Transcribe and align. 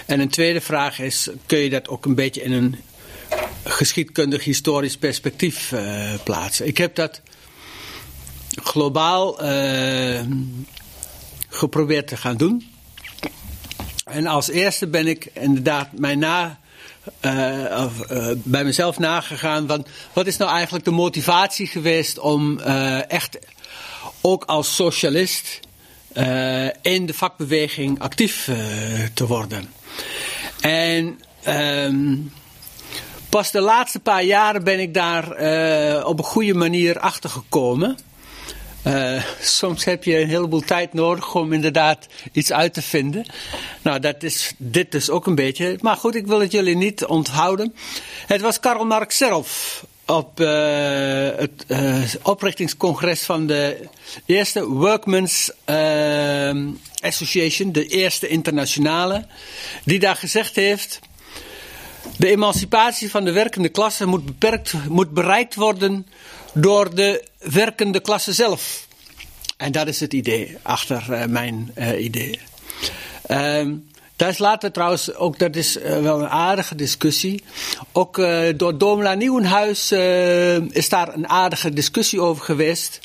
En 0.07 0.21
een 0.21 0.29
tweede 0.29 0.61
vraag 0.61 0.99
is, 0.99 1.29
kun 1.47 1.59
je 1.59 1.71
dat 1.71 1.89
ook 1.89 2.05
een 2.05 2.15
beetje 2.15 2.43
in 2.43 2.53
een 2.53 2.77
geschiedkundig 3.65 4.45
historisch 4.45 4.97
perspectief 4.97 5.75
plaatsen? 6.25 6.67
Ik 6.67 6.79
heb 6.79 6.95
dat 6.95 7.21
globaal 8.63 9.45
uh, 9.45 10.21
geprobeerd 11.49 12.09
te 12.09 12.17
gaan 12.17 12.37
doen. 12.37 12.71
En 14.05 14.27
als 14.27 14.49
eerste 14.49 14.87
ben 14.87 15.07
ik 15.07 15.31
inderdaad 15.33 15.93
na, 15.93 16.59
uh, 17.21 17.85
uh, 18.11 18.31
bij 18.35 18.65
mezelf 18.65 18.99
nagegaan. 18.99 19.67
Van 19.67 19.87
wat 20.13 20.27
is 20.27 20.37
nou 20.37 20.51
eigenlijk 20.51 20.85
de 20.85 20.91
motivatie 20.91 21.67
geweest 21.67 22.19
om 22.19 22.61
echt 23.09 23.39
ook 24.21 24.45
als 24.45 24.75
socialist 24.75 25.61
in 26.83 27.07
de 27.07 27.15
vakbeweging 27.15 28.01
actief 28.01 28.51
te 29.15 29.27
worden? 29.27 29.71
En. 30.61 31.21
Ehm, 31.43 32.15
pas 33.29 33.51
de 33.51 33.61
laatste 33.61 34.01
paar 34.01 34.23
jaren 34.23 34.65
ben 34.65 34.81
ik 34.81 34.95
daar 34.95 35.27
op 36.05 36.19
een 36.19 36.25
goede 36.25 36.55
manier 36.55 36.99
achter 36.99 37.31
gekomen. 37.31 37.97
Uh, 38.87 39.23
soms 39.41 39.85
heb 39.85 40.05
je 40.05 40.21
een 40.21 40.29
heleboel 40.29 40.61
tijd 40.61 40.93
nodig 40.93 41.35
om 41.35 41.53
inderdaad 41.53 42.07
iets 42.33 42.53
uit 42.53 42.75
te 42.75 42.83
vinden. 42.83 43.27
Nou, 43.83 44.01
dat 44.01 44.23
is 44.23 44.53
dit 44.57 44.93
dus 44.93 45.11
ook 45.11 45.27
een 45.27 45.35
beetje. 45.35 45.79
Maar 45.81 45.97
goed, 45.97 46.15
ik 46.15 46.27
wil 46.27 46.41
het 46.41 46.53
jullie 46.53 46.77
niet 46.77 47.05
onthouden. 47.05 47.75
Het 48.27 48.41
was 48.41 48.61
Karl 48.61 48.85
Marx 48.85 49.17
zelf 49.17 49.85
op 50.07 50.41
uh, 50.41 50.49
het 51.37 51.65
uh, 51.69 52.03
oprichtingscongres 52.23 53.23
van 53.23 53.47
de 53.47 53.89
eerste 54.27 54.69
Workmen's 54.69 55.53
Association, 57.01 57.73
de 57.73 57.87
eerste 57.87 58.29
internationale, 58.29 59.27
die 59.85 59.99
daar 59.99 60.17
gezegd 60.17 60.57
heeft. 60.57 60.99
De 62.17 62.29
emancipatie 62.29 63.11
van 63.11 63.25
de 63.25 63.33
werkende 63.33 63.69
klasse 63.69 64.07
moet, 64.07 64.25
beperkt, 64.25 64.73
moet 64.89 65.11
bereikt 65.11 65.55
worden 65.55 66.07
door 66.57 66.95
de 66.95 67.25
werkende 67.39 68.01
klasse 68.01 68.33
zelf. 68.33 68.87
En 69.57 69.73
dat 69.73 69.87
is 69.87 70.01
het 70.01 70.13
idee 70.13 70.57
achter 70.63 71.05
uh, 71.11 71.25
mijn 71.25 71.73
uh, 71.79 72.05
idee. 72.05 72.41
Um, 73.31 73.89
daar 74.17 74.29
is 74.29 74.39
later 74.39 74.73
trouwens 74.73 75.15
ook, 75.15 75.39
dat 75.39 75.57
is 75.57 75.77
uh, 75.77 75.83
wel 76.01 76.21
een 76.21 76.29
aardige 76.29 76.75
discussie. 76.75 77.43
Ook 77.93 78.17
door 78.57 78.79
Domela 78.79 79.15
Nieuwenhuis 79.15 79.93
is 80.71 80.89
daar 80.89 81.15
een 81.15 81.29
aardige 81.29 81.73
discussie 81.73 82.21
over 82.21 82.45
geweest. 82.45 83.01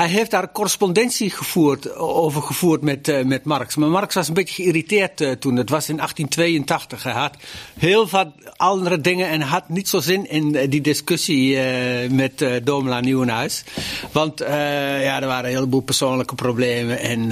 Hij 0.00 0.08
heeft 0.08 0.30
daar 0.30 0.52
correspondentie 0.52 1.30
gevoerd, 1.30 1.94
over 1.96 2.42
gevoerd 2.42 2.82
met, 2.82 3.08
uh, 3.08 3.24
met 3.24 3.44
Marx. 3.44 3.76
Maar 3.76 3.88
Marx 3.88 4.14
was 4.14 4.28
een 4.28 4.34
beetje 4.34 4.62
geïrriteerd 4.62 5.20
uh, 5.20 5.30
toen. 5.30 5.56
Het 5.56 5.70
was 5.70 5.88
in 5.88 5.96
1882. 5.96 7.02
Hij 7.02 7.12
had 7.12 7.36
heel 7.78 8.08
wat 8.08 8.28
andere 8.56 9.00
dingen 9.00 9.28
en 9.28 9.40
had 9.40 9.68
niet 9.68 9.88
zo 9.88 10.00
zin 10.00 10.30
in 10.30 10.54
uh, 10.54 10.70
die 10.70 10.80
discussie 10.80 11.58
met 12.10 12.40
uh, 12.40 12.52
Domela 12.62 13.00
Nieuwenhuis. 13.00 13.64
Want 14.12 14.38
ja, 14.38 15.20
er 15.20 15.26
waren 15.26 15.44
een 15.50 15.56
heleboel 15.56 15.80
persoonlijke 15.80 16.34
problemen. 16.34 16.98
En 16.98 17.28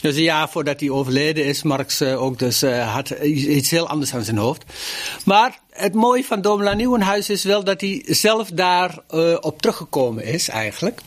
dus 0.00 0.16
een 0.16 0.22
jaar 0.22 0.48
voordat 0.48 0.80
hij 0.80 0.90
overleden 0.90 1.44
is, 1.44 1.62
Marx 1.62 2.02
ook 2.02 2.38
dus 2.38 2.62
had 2.62 3.10
iets 3.22 3.70
heel 3.70 3.88
anders 3.88 4.14
aan 4.14 4.24
zijn 4.24 4.38
hoofd. 4.38 4.64
Maar 5.24 5.60
het 5.72 5.94
mooie 5.94 6.24
van 6.24 6.40
Domela 6.40 6.74
Nieuwenhuis 6.74 7.30
is 7.30 7.44
wel 7.44 7.64
dat 7.64 7.80
hij 7.80 8.02
zelf 8.06 8.50
daar 8.50 8.98
uh, 9.14 9.36
op 9.40 9.60
teruggekomen 9.62 10.24
is 10.24 10.48
eigenlijk. 10.48 11.00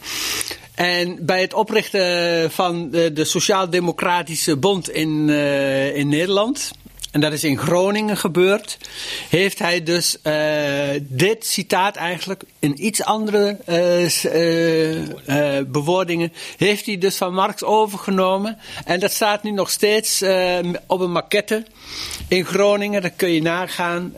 En 0.75 1.25
bij 1.25 1.41
het 1.41 1.53
oprichten 1.53 2.51
van 2.51 2.89
de, 2.89 3.13
de 3.13 3.23
Sociaal-Democratische 3.23 4.57
Bond 4.57 4.89
in, 4.89 5.27
uh, 5.27 5.95
in 5.95 6.07
Nederland, 6.07 6.71
en 7.15 7.21
dat 7.21 7.33
is 7.33 7.43
in 7.43 7.57
Groningen 7.57 8.17
gebeurd, 8.17 8.77
heeft 9.29 9.59
hij 9.59 9.83
dus 9.83 10.17
uh, 10.23 11.01
dit 11.01 11.45
citaat 11.45 11.95
eigenlijk 11.95 12.43
in 12.59 12.85
iets 12.85 13.03
andere 13.03 13.57
uh, 15.27 15.59
bewoordingen, 15.67 16.33
heeft 16.57 16.85
hij 16.85 16.97
dus 16.97 17.15
van 17.15 17.33
Marx 17.33 17.63
overgenomen. 17.63 18.57
En 18.85 18.99
dat 18.99 19.11
staat 19.11 19.43
nu 19.43 19.51
nog 19.51 19.69
steeds 19.69 20.23
op 20.87 20.99
een 20.99 21.11
maquette 21.11 21.65
in 22.27 22.45
Groningen, 22.45 23.01
dat 23.01 23.11
kun 23.15 23.31
je 23.31 23.41
nagaan 23.41 24.13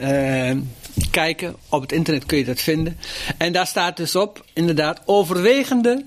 kijken. 1.11 1.55
Op 1.69 1.81
het 1.81 1.91
internet 1.91 2.25
kun 2.25 2.37
je 2.37 2.45
dat 2.45 2.61
vinden. 2.61 2.97
En 3.37 3.51
daar 3.53 3.67
staat 3.67 3.97
dus 3.97 4.15
op, 4.15 4.45
inderdaad, 4.53 5.01
overwegende 5.05 6.05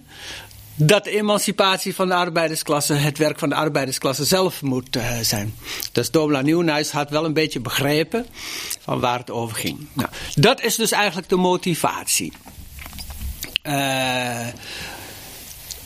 dat 0.82 1.04
de 1.04 1.10
emancipatie 1.10 1.94
van 1.94 2.08
de 2.08 2.14
arbeidersklasse 2.14 2.94
het 2.94 3.18
werk 3.18 3.38
van 3.38 3.48
de 3.48 3.54
arbeidersklasse 3.54 4.24
zelf 4.24 4.62
moet 4.62 4.96
uh, 4.96 5.18
zijn. 5.22 5.54
Dus 5.92 6.10
Domela 6.10 6.40
Nieuwenhuis 6.40 6.90
had 6.90 7.10
wel 7.10 7.24
een 7.24 7.32
beetje 7.32 7.60
begrepen 7.60 8.26
van 8.80 9.00
waar 9.00 9.18
het 9.18 9.30
over 9.30 9.56
ging. 9.56 9.86
Nou, 9.92 10.08
dat 10.34 10.62
is 10.62 10.74
dus 10.74 10.92
eigenlijk 10.92 11.28
de 11.28 11.36
motivatie. 11.36 12.32
Uh, 13.62 14.46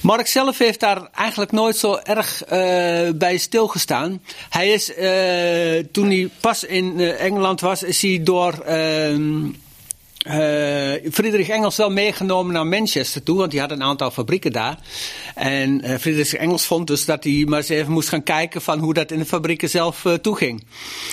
Mark 0.00 0.26
zelf 0.26 0.58
heeft 0.58 0.80
daar 0.80 1.08
eigenlijk 1.14 1.52
nooit 1.52 1.76
zo 1.76 1.98
erg 2.02 2.42
uh, 2.44 2.50
bij 3.14 3.36
stilgestaan. 3.36 4.22
Hij 4.48 4.68
is, 4.68 4.86
toen 5.92 6.06
hij 6.06 6.30
pas 6.40 6.64
in 6.64 7.00
Engeland 7.00 7.60
was, 7.60 7.82
is 7.82 8.02
hij 8.02 8.20
door 8.22 8.52
ehm, 8.52 9.46
uh, 10.24 11.12
Friedrich 11.12 11.48
Engels 11.48 11.76
wel 11.76 11.90
meegenomen 11.90 12.52
naar 12.52 12.66
Manchester 12.66 13.22
toe, 13.22 13.38
want 13.38 13.50
die 13.50 13.60
had 13.60 13.70
een 13.70 13.82
aantal 13.82 14.10
fabrieken 14.10 14.52
daar. 14.52 14.78
En 15.34 15.84
uh, 15.84 15.96
Friedrich 15.98 16.34
Engels 16.34 16.66
vond 16.66 16.86
dus 16.86 17.04
dat 17.04 17.24
hij 17.24 17.44
maar 17.48 17.58
eens 17.58 17.68
even 17.68 17.92
moest 17.92 18.08
gaan 18.08 18.22
kijken 18.22 18.62
van 18.62 18.78
hoe 18.78 18.94
dat 18.94 19.10
in 19.10 19.18
de 19.18 19.24
fabrieken 19.24 19.68
zelf 19.68 20.04
uh, 20.04 20.12
toeging. 20.12 20.64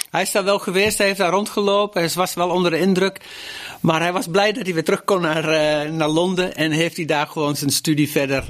Hij 0.10 0.22
is 0.22 0.32
daar 0.32 0.44
wel 0.44 0.60
geweest, 0.60 0.98
hij 0.98 1.08
heeft 1.08 1.20
daar 1.20 1.32
rondgelopen, 1.32 2.02
hij 2.02 2.12
was 2.14 2.34
wel 2.34 2.50
onder 2.50 2.72
de 2.72 2.80
indruk. 2.80 3.20
Maar 3.80 4.02
hij 4.02 4.14
was 4.14 4.28
blij 4.28 4.52
dat 4.52 4.64
hij 4.64 4.74
weer 4.74 4.84
terug 4.84 5.04
kon 5.04 5.22
naar, 5.22 5.44
naar 5.92 6.10
Londen 6.10 6.56
en 6.56 6.72
heeft 6.72 6.96
hij 6.96 7.06
daar 7.06 7.28
gewoon 7.28 7.56
zijn 7.56 7.70
studie 7.70 8.10
verder 8.12 8.44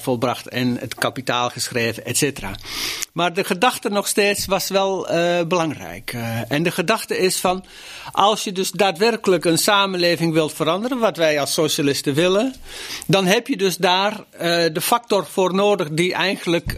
volbracht 0.00 0.48
en 0.48 0.76
het 0.80 0.94
kapitaal 0.94 1.50
geschreven, 1.50 2.04
et 2.04 2.16
cetera. 2.16 2.50
Maar 3.12 3.32
de 3.32 3.44
gedachte 3.44 3.88
nog 3.88 4.06
steeds 4.08 4.46
was 4.46 4.68
wel 4.68 5.06
belangrijk. 5.48 6.16
en 6.48 6.62
de 6.62 6.70
gedachte 6.70 7.18
is 7.18 7.36
van, 7.36 7.64
als 8.12 8.44
je 8.44 8.52
dus 8.52 8.70
daadwerkelijk 8.70 9.44
een 9.44 9.58
samenleving 9.82 10.32
wilt 10.32 10.52
veranderen, 10.52 10.98
wat 10.98 11.16
wij 11.16 11.40
als 11.40 11.52
socialisten 11.52 12.14
willen, 12.14 12.54
dan 13.06 13.26
heb 13.26 13.46
je 13.46 13.56
dus 13.56 13.76
daar 13.76 14.24
de 14.72 14.80
factor 14.80 15.26
voor 15.26 15.54
nodig 15.54 15.88
die 15.90 16.14
eigenlijk 16.14 16.76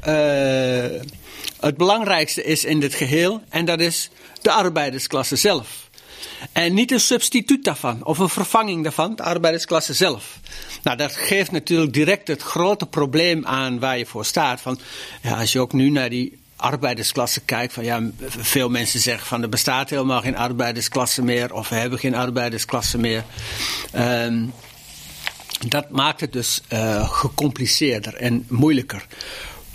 het 1.61 1.77
belangrijkste 1.77 2.45
is 2.45 2.65
in 2.65 2.81
dit 2.81 2.95
geheel, 2.95 3.43
en 3.49 3.65
dat 3.65 3.81
is 3.81 4.11
de 4.43 4.51
arbeidersklasse 4.51 5.37
zelf. 5.37 5.89
En 6.53 6.75
niet 6.75 6.93
een 6.93 7.01
substituut 7.01 7.65
daarvan 7.65 8.05
of 8.05 8.19
een 8.19 8.29
vervanging 8.29 8.83
daarvan, 8.83 9.17
de 9.17 9.23
arbeidersklasse 9.23 9.95
zelf. 9.95 10.39
Nou, 10.83 10.97
dat 10.97 11.17
geeft 11.17 11.51
natuurlijk 11.51 11.93
direct 11.93 12.29
het 12.29 12.43
grote 12.43 12.87
probleem 12.87 13.47
aan 13.47 13.79
waar 13.79 13.99
je 13.99 14.07
voor 14.07 14.25
staat. 14.25 14.61
Van, 14.61 14.79
ja, 15.23 15.39
als 15.39 15.53
je 15.53 15.61
ook 15.61 15.73
nu 15.73 15.91
naar 15.91 16.11
die 16.11 16.39
arbeidersklasse 16.57 17.41
kijkt, 17.41 17.73
van 17.73 17.85
ja, 17.85 18.03
veel 18.27 18.69
mensen 18.69 19.01
zeggen 19.01 19.27
van 19.27 19.43
er 19.43 19.49
bestaat 19.49 19.91
helemaal 19.91 20.21
geen 20.21 20.37
arbeidersklasse 20.37 21.23
meer 21.23 21.55
of 21.55 21.69
we 21.69 21.75
hebben 21.75 21.99
geen 21.99 22.15
arbeidersklasse 22.15 22.99
meer. 22.99 23.25
Um, 23.97 24.53
dat 25.69 25.91
maakt 25.91 26.21
het 26.21 26.33
dus 26.33 26.61
uh, 26.73 27.11
gecompliceerder 27.11 28.15
en 28.15 28.47
moeilijker. 28.49 29.07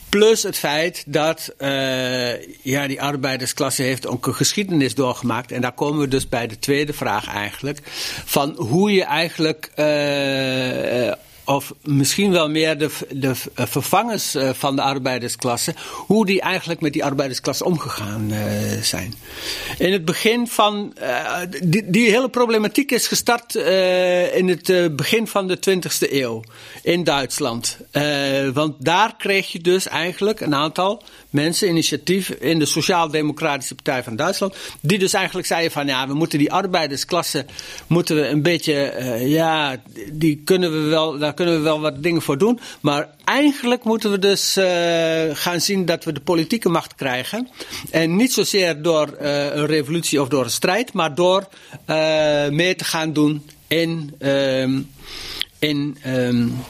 Plus 0.10 0.44
het 0.44 0.58
feit 0.58 1.04
dat 1.08 1.54
uh, 1.58 2.42
ja, 2.64 2.88
die 2.88 3.02
arbeidersklasse 3.02 3.84
heeft 3.84 4.08
ook 4.08 4.28
een 4.28 4.36
geschiedenis 4.36 4.96
doorgemaakt. 4.96 5.52
En 5.52 5.62
daar 5.62 5.72
komen 5.72 6.00
we 6.00 6.08
dus 6.08 6.30
bij 6.30 6.48
de 6.48 6.60
tweede 6.60 6.94
vraag 6.94 7.28
eigenlijk. 7.28 7.80
Van 8.26 8.56
hoe 8.58 8.92
je 8.92 9.04
eigenlijk 9.04 9.72
uh, 9.76 11.14
of 11.50 11.74
misschien 11.84 12.32
wel 12.32 12.50
meer 12.50 12.78
de, 12.78 12.90
de 13.10 13.36
vervangers 13.56 14.36
eh, 14.36 14.50
van 14.54 14.76
de 14.76 14.82
arbeidersklasse, 14.82 15.74
hoe 15.96 16.26
die 16.26 16.42
eigenlijk 16.42 16.82
met 16.82 16.94
die 16.94 17.04
arbeidersklasse 17.04 17.66
omgegaan 17.66 18.32
uh, 18.32 18.82
zijn. 18.82 19.14
In 19.78 19.92
het 19.92 20.06
begin 20.06 20.48
van, 20.48 20.94
uh, 21.02 21.38
die, 21.64 21.90
die, 21.90 22.10
hele 22.10 22.30
problematiek 22.30 22.92
is 22.92 23.08
gestart 23.08 23.56
in 24.36 24.48
het 24.48 24.96
begin 24.96 25.28
van 25.28 25.48
de 25.48 25.58
20e 25.70 26.12
eeuw 26.12 26.44
in 26.84 27.04
Duitsland. 27.04 27.78
want 28.54 28.76
daar 28.80 29.16
kreeg 29.18 29.52
je 29.52 29.60
dus 29.60 29.88
eigenlijk 29.88 30.40
een 30.40 30.56
aantal 30.56 31.04
mensen, 31.30 31.68
initiatief 31.68 32.30
in 32.30 32.60
de 32.60 32.66
Sociaal-Democratische 32.66 33.76
Partij 33.76 34.04
van 34.04 34.16
Duitsland, 34.16 34.56
die 34.82 35.00
dus 35.00 35.14
eigenlijk 35.14 35.48
zeiden 35.48 35.72
van 35.72 35.88
ja, 35.88 36.08
we 36.08 36.14
moeten 36.14 36.40
die 36.40 36.52
arbeidersklasse, 36.52 37.46
moeten 37.88 38.16
we 38.16 38.28
een 38.28 38.42
beetje, 38.42 38.96
ja, 39.20 39.82
die 40.12 40.42
kunnen 40.44 40.72
we 40.72 40.90
wel, 40.90 41.18
kunnen 41.40 41.58
we 41.58 41.64
wel 41.64 41.80
wat 41.80 42.04
dingen 42.04 42.22
voor 42.22 42.38
doen. 42.38 42.60
Maar 42.80 43.10
eigenlijk 43.24 43.84
moeten 43.84 44.12
we 44.12 44.20
dus 44.20 44.58
uh, 44.58 44.66
gaan 45.34 45.62
zien 45.62 45.86
dat 45.86 46.04
we 46.04 46.12
de 46.12 46.20
politieke 46.20 46.70
macht 46.70 46.96
krijgen. 46.96 47.48
En 47.92 48.16
niet 48.16 48.34
zozeer 48.34 48.82
door 48.82 49.08
uh, 49.22 49.56
een 49.56 49.66
revolutie 49.66 50.22
of 50.22 50.28
door 50.28 50.44
een 50.44 50.50
strijd, 50.50 50.94
maar 50.94 51.16
door 51.16 51.48
uh, 51.88 52.48
mee 52.48 52.76
te 52.76 52.84
gaan 52.84 53.14
doen 53.14 53.46
in. 53.68 54.16
Um, 54.20 54.90
in 55.60 55.98
um, 56.06 56.64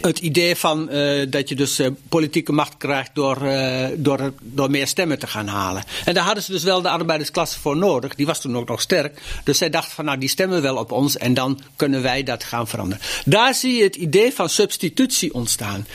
het 0.00 0.18
idee 0.18 0.56
van 0.56 0.88
uh, 0.92 1.26
dat 1.28 1.48
je 1.48 1.54
dus 1.54 1.80
uh, 1.80 1.88
politieke 2.08 2.52
macht 2.52 2.76
krijgt 2.76 3.10
door, 3.14 3.42
uh, 3.42 3.86
door, 3.96 4.32
door 4.42 4.70
meer 4.70 4.86
stemmen 4.86 5.18
te 5.18 5.26
gaan 5.26 5.46
halen. 5.46 5.84
En 6.04 6.14
daar 6.14 6.24
hadden 6.24 6.42
ze 6.42 6.52
dus 6.52 6.62
wel 6.62 6.82
de 6.82 6.88
arbeidersklasse 6.88 7.60
voor 7.60 7.76
nodig. 7.76 8.14
Die 8.14 8.26
was 8.26 8.40
toen 8.40 8.56
ook 8.56 8.68
nog 8.68 8.80
sterk. 8.80 9.20
Dus 9.44 9.58
zij 9.58 9.70
dachten 9.70 9.94
van 9.94 10.04
nou 10.04 10.18
die 10.18 10.28
stemmen 10.28 10.62
wel 10.62 10.76
op 10.76 10.92
ons 10.92 11.16
en 11.16 11.34
dan 11.34 11.60
kunnen 11.76 12.02
wij 12.02 12.22
dat 12.22 12.44
gaan 12.44 12.68
veranderen. 12.68 13.04
Daar 13.24 13.54
zie 13.54 13.76
je 13.76 13.82
het 13.82 13.96
idee 13.96 14.32
van 14.32 14.48
substitutie 14.48 15.34
ontstaan. 15.34 15.86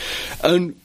Een 0.42 0.76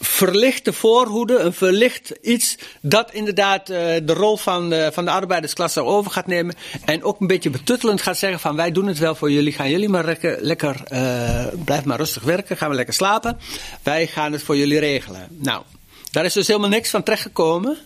verlichte 0.00 0.72
voorhoede, 0.72 1.38
een 1.38 1.52
verlicht 1.52 2.12
iets 2.22 2.56
dat 2.80 3.12
inderdaad 3.12 3.70
uh, 3.70 3.76
de 4.02 4.12
rol 4.12 4.36
van, 4.36 4.72
uh, 4.72 4.86
van 4.90 5.04
de 5.04 5.10
arbeidersklasse 5.10 5.84
over 5.84 6.10
gaat 6.10 6.26
nemen. 6.26 6.54
En 6.84 7.02
ook 7.02 7.20
een 7.20 7.26
beetje 7.26 7.50
betuttelend 7.50 8.02
gaat 8.02 8.18
zeggen 8.18 8.40
van 8.40 8.56
wij 8.56 8.72
doen 8.72 8.86
het 8.86 8.98
wel 8.98 9.14
voor 9.14 9.30
jullie. 9.30 9.52
Gaan 9.52 9.70
jullie 9.70 9.88
maar 9.88 10.16
lekker, 10.40 10.82
uh, 10.92 11.46
blijf 11.64 11.84
maar 11.84 11.98
rustig 11.98 12.22
werken. 12.22 12.56
Gaan 12.56 12.70
we 12.70 12.76
lekker 12.76 12.94
slapen. 12.94 13.38
Wij 13.82 14.06
gaan 14.06 14.32
het 14.32 14.42
voor 14.42 14.56
jullie 14.56 14.78
regelen. 14.78 15.26
Nou, 15.30 15.62
daar 16.10 16.24
is 16.24 16.32
dus 16.32 16.46
helemaal 16.46 16.68
niks 16.68 16.90
van 16.90 17.02
terechtgekomen. 17.02 17.76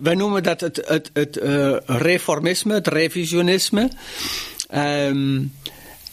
wij 0.00 0.14
noemen 0.14 0.42
dat 0.42 0.60
het, 0.60 0.82
het, 0.86 1.10
het 1.12 1.40
reformisme, 1.86 2.74
het 2.74 2.88
revisionisme. 2.88 3.90
Um, 4.74 5.52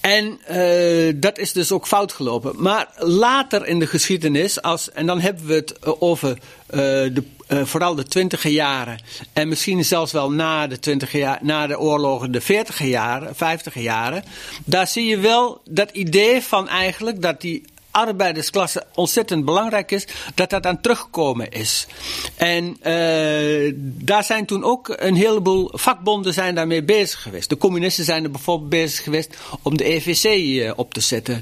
en 0.02 0.40
uh, 0.52 1.14
dat 1.16 1.38
is 1.38 1.54
dus 1.54 1.72
ook 1.72 1.88
fout 1.88 2.14
gelopen. 2.14 2.54
Maar 2.56 2.88
later 2.98 3.68
in 3.68 3.80
de 3.80 3.88
geschiedenis, 3.88 4.62
als, 4.62 4.92
en 4.92 5.06
dan 5.06 5.20
hebben 5.20 5.46
we 5.46 5.54
het 5.54 5.74
uh, 5.88 6.02
over 6.02 6.30
uh, 6.30 6.38
de, 6.70 7.24
vooral 7.48 7.96
de 7.96 8.04
twintiger 8.04 8.52
jaren. 8.52 9.00
En 9.34 9.48
misschien 9.48 9.86
zelfs 9.86 10.12
wel 10.12 10.32
na 10.32 10.68
de, 10.68 10.80
twintiger 10.80 11.20
jaar, 11.20 11.40
na 11.42 11.68
de 11.68 11.80
oorlogen, 11.80 12.32
de 12.32 12.42
veertiger 12.42 12.88
jaren, 12.88 13.36
vijftiger 13.36 13.82
jaren. 13.82 14.24
Daar 14.66 14.88
zie 14.88 15.06
je 15.06 15.18
wel 15.18 15.62
dat 15.70 15.92
idee 15.92 16.42
van 16.42 16.68
eigenlijk 16.68 17.22
dat 17.22 17.42
die 17.42 17.64
arbeidersklasse 17.92 18.84
ontzettend 18.96 19.46
belangrijk 19.46 19.92
is, 19.92 20.08
dat 20.36 20.50
dat 20.50 20.66
aan 20.66 20.82
teruggekomen 20.82 21.52
is. 21.52 21.88
En 22.36 22.78
uh, 22.84 23.74
daar 23.78 24.24
zijn 24.24 24.46
toen 24.46 24.64
ook 24.64 24.96
een 25.00 25.16
heleboel 25.16 25.70
vakbonden 25.74 26.34
zijn 26.34 26.56
daarmee 26.56 26.84
bezig 26.84 27.22
geweest. 27.22 27.50
De 27.50 27.58
communisten 27.58 28.06
zijn 28.06 28.24
er 28.24 28.32
bijvoorbeeld 28.32 28.70
bezig 28.70 29.04
geweest 29.04 29.38
om 29.62 29.78
de 29.78 29.84
EVC 29.84 30.24
uh, 30.24 30.72
op 30.76 30.94
te 30.94 31.02
zetten. 31.02 31.42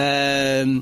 Uh, 0.00 0.80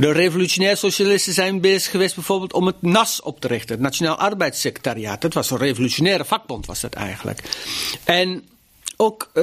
de 0.00 0.12
revolutionair 0.12 0.76
socialisten 0.76 1.32
zijn 1.32 1.60
bezig 1.60 1.90
geweest 1.90 2.14
bijvoorbeeld 2.14 2.52
om 2.52 2.66
het 2.66 2.82
NAS 2.82 3.22
op 3.22 3.40
te 3.40 3.46
richten, 3.46 3.74
het 3.74 3.84
Nationaal 3.84 4.16
Arbeidssecretariaat. 4.16 5.20
Dat 5.20 5.34
was 5.34 5.50
een 5.50 5.58
revolutionaire 5.58 6.24
vakbond, 6.24 6.66
was 6.66 6.80
dat 6.80 6.92
eigenlijk. 6.92 7.42
En 8.04 8.44
ook 9.00 9.30
uh, 9.34 9.42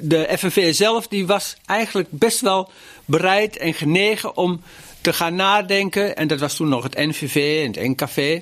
de 0.00 0.28
FNV 0.38 0.74
zelf, 0.74 1.08
die 1.08 1.26
was 1.26 1.56
eigenlijk 1.66 2.08
best 2.10 2.40
wel 2.40 2.70
bereid 3.04 3.56
en 3.56 3.74
genegen 3.74 4.36
om 4.36 4.60
te 5.00 5.12
gaan 5.12 5.34
nadenken, 5.34 6.16
en 6.16 6.28
dat 6.28 6.40
was 6.40 6.54
toen 6.54 6.68
nog 6.68 6.82
het 6.82 6.96
NVV 6.96 7.64
en 7.64 7.72
het 7.72 7.88
NKV, 7.88 8.40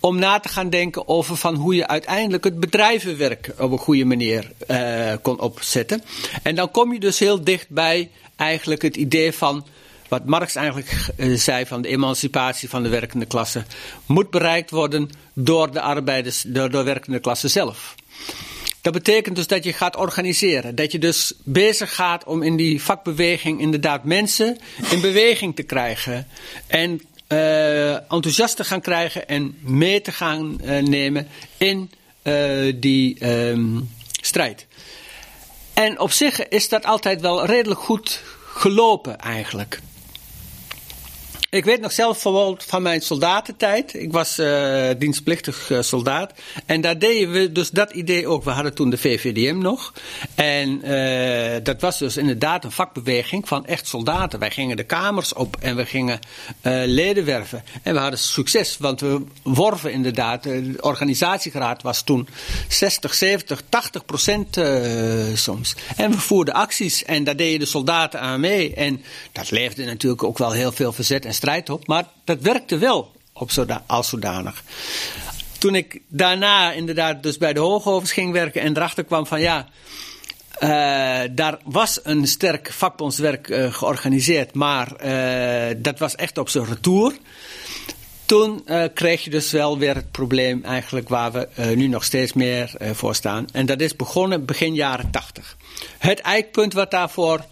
om 0.00 0.18
na 0.18 0.38
te 0.40 0.48
gaan 0.48 0.70
denken 0.70 1.08
over 1.08 1.36
van 1.36 1.54
hoe 1.54 1.74
je 1.74 1.86
uiteindelijk 1.86 2.44
het 2.44 2.60
bedrijvenwerk 2.60 3.52
op 3.58 3.72
een 3.72 3.78
goede 3.78 4.04
manier 4.04 4.52
uh, 4.70 5.12
kon 5.22 5.40
opzetten. 5.40 6.02
En 6.42 6.54
dan 6.54 6.70
kom 6.70 6.92
je 6.92 7.00
dus 7.00 7.18
heel 7.18 7.44
dicht 7.44 7.68
bij 7.68 8.10
eigenlijk 8.36 8.82
het 8.82 8.96
idee 8.96 9.32
van 9.32 9.66
wat 10.08 10.24
Marx 10.24 10.54
eigenlijk 10.54 11.10
uh, 11.16 11.36
zei 11.36 11.66
van 11.66 11.82
de 11.82 11.88
emancipatie 11.88 12.68
van 12.68 12.82
de 12.82 12.88
werkende 12.88 13.26
klasse 13.26 13.64
moet 14.06 14.30
bereikt 14.30 14.70
worden 14.70 15.10
door 15.32 15.72
de 15.72 15.80
arbeiders, 15.80 16.44
door 16.46 16.70
de 16.70 16.82
werkende 16.82 17.18
klasse 17.18 17.48
zelf. 17.48 17.94
Dat 18.80 18.92
betekent 18.92 19.36
dus 19.36 19.46
dat 19.46 19.64
je 19.64 19.72
gaat 19.72 19.96
organiseren. 19.96 20.74
Dat 20.74 20.92
je 20.92 20.98
dus 20.98 21.32
bezig 21.44 21.94
gaat 21.94 22.24
om 22.24 22.42
in 22.42 22.56
die 22.56 22.82
vakbeweging 22.82 23.60
inderdaad 23.60 24.04
mensen 24.04 24.58
in 24.90 25.00
beweging 25.00 25.56
te 25.56 25.62
krijgen. 25.62 26.26
En 26.66 27.00
uh, 27.28 28.12
enthousiast 28.12 28.56
te 28.56 28.64
gaan 28.64 28.80
krijgen 28.80 29.28
en 29.28 29.58
mee 29.60 30.00
te 30.00 30.12
gaan 30.12 30.60
uh, 30.64 30.78
nemen 30.78 31.28
in 31.56 31.90
uh, 32.22 32.72
die 32.76 33.28
um, 33.28 33.90
strijd. 34.22 34.66
En 35.72 36.00
op 36.00 36.10
zich 36.10 36.48
is 36.48 36.68
dat 36.68 36.84
altijd 36.84 37.20
wel 37.20 37.46
redelijk 37.46 37.80
goed 37.80 38.22
gelopen 38.46 39.18
eigenlijk. 39.18 39.80
Ik 41.50 41.64
weet 41.64 41.80
nog 41.80 41.92
zelf 41.92 42.22
van 42.58 42.82
mijn 42.82 43.00
soldatentijd. 43.00 43.94
Ik 43.94 44.12
was 44.12 44.38
uh, 44.38 44.88
dienstplichtig 44.98 45.70
uh, 45.70 45.80
soldaat. 45.80 46.32
En 46.66 46.80
daar 46.80 46.98
deden 46.98 47.30
we 47.30 47.52
dus 47.52 47.70
dat 47.70 47.92
idee 47.92 48.26
ook. 48.26 48.44
We 48.44 48.50
hadden 48.50 48.74
toen 48.74 48.90
de 48.90 48.98
VVDM 48.98 49.58
nog. 49.58 49.92
En 50.34 50.90
uh, 50.90 51.56
dat 51.62 51.80
was 51.80 51.98
dus 51.98 52.16
inderdaad 52.16 52.64
een 52.64 52.72
vakbeweging 52.72 53.48
van 53.48 53.66
echt 53.66 53.86
soldaten. 53.86 54.38
Wij 54.38 54.50
gingen 54.50 54.76
de 54.76 54.84
kamers 54.84 55.32
op 55.32 55.56
en 55.60 55.76
we 55.76 55.86
gingen 55.86 56.18
leden 56.84 57.24
werven. 57.24 57.64
En 57.82 57.94
we 57.94 58.00
hadden 58.00 58.18
succes, 58.18 58.76
want 58.78 59.00
we 59.00 59.22
worven 59.42 59.92
inderdaad. 59.92 60.42
De 60.42 60.74
organisatiegraad 60.80 61.82
was 61.82 62.02
toen 62.02 62.28
60, 62.68 63.14
70, 63.14 63.62
80 63.68 64.04
procent 64.04 64.60
soms. 65.34 65.74
En 65.96 66.10
we 66.10 66.18
voerden 66.18 66.54
acties 66.54 67.04
en 67.04 67.24
daar 67.24 67.36
deden 67.36 67.60
de 67.60 67.66
soldaten 67.66 68.20
aan 68.20 68.40
mee. 68.40 68.74
En 68.74 69.02
dat 69.32 69.50
leefde 69.50 69.84
natuurlijk 69.84 70.22
ook 70.22 70.38
wel 70.38 70.52
heel 70.52 70.72
veel 70.72 70.92
verzet 70.92 71.24
en 71.24 71.34
strijd 71.38 71.70
op, 71.70 71.86
maar 71.86 72.04
dat 72.24 72.40
werkte 72.40 72.78
wel 72.78 73.12
op 73.32 73.50
zoda 73.50 73.84
als 73.86 74.08
zodanig. 74.08 74.62
Toen 75.58 75.74
ik 75.74 76.00
daarna 76.08 76.72
inderdaad 76.72 77.22
dus 77.22 77.38
bij 77.38 77.52
de 77.52 77.60
hoogovens 77.60 78.12
ging 78.12 78.32
werken 78.32 78.60
en 78.60 78.76
erachter 78.76 79.04
kwam 79.04 79.26
van 79.26 79.40
ja, 79.40 79.68
uh, 80.60 80.68
daar 81.30 81.58
was 81.64 82.00
een 82.02 82.26
sterk 82.26 82.72
vakbondswerk 82.72 83.48
uh, 83.48 83.72
georganiseerd, 83.72 84.54
maar 84.54 85.04
uh, 85.04 85.76
dat 85.76 85.98
was 85.98 86.14
echt 86.14 86.38
op 86.38 86.48
zijn 86.48 86.64
retour. 86.64 87.12
toen 88.26 88.64
kreeg 88.94 89.24
je 89.24 89.30
dus 89.30 89.50
wel 89.50 89.78
weer 89.78 89.94
het 89.94 90.10
probleem 90.10 90.64
eigenlijk 90.64 91.08
waar 91.08 91.32
we 91.32 91.48
nu 91.74 91.86
nog 91.86 92.04
steeds 92.04 92.32
meer 92.32 92.72
voor 92.92 93.14
staan. 93.14 93.46
En 93.52 93.66
dat 93.66 93.80
is 93.80 93.96
begonnen 93.96 94.44
begin 94.44 94.74
jaren 94.74 95.10
80. 95.10 95.56
Het 95.98 96.20
eikpunt 96.20 96.72
wat 96.72 96.90
daarvoor 96.90 97.44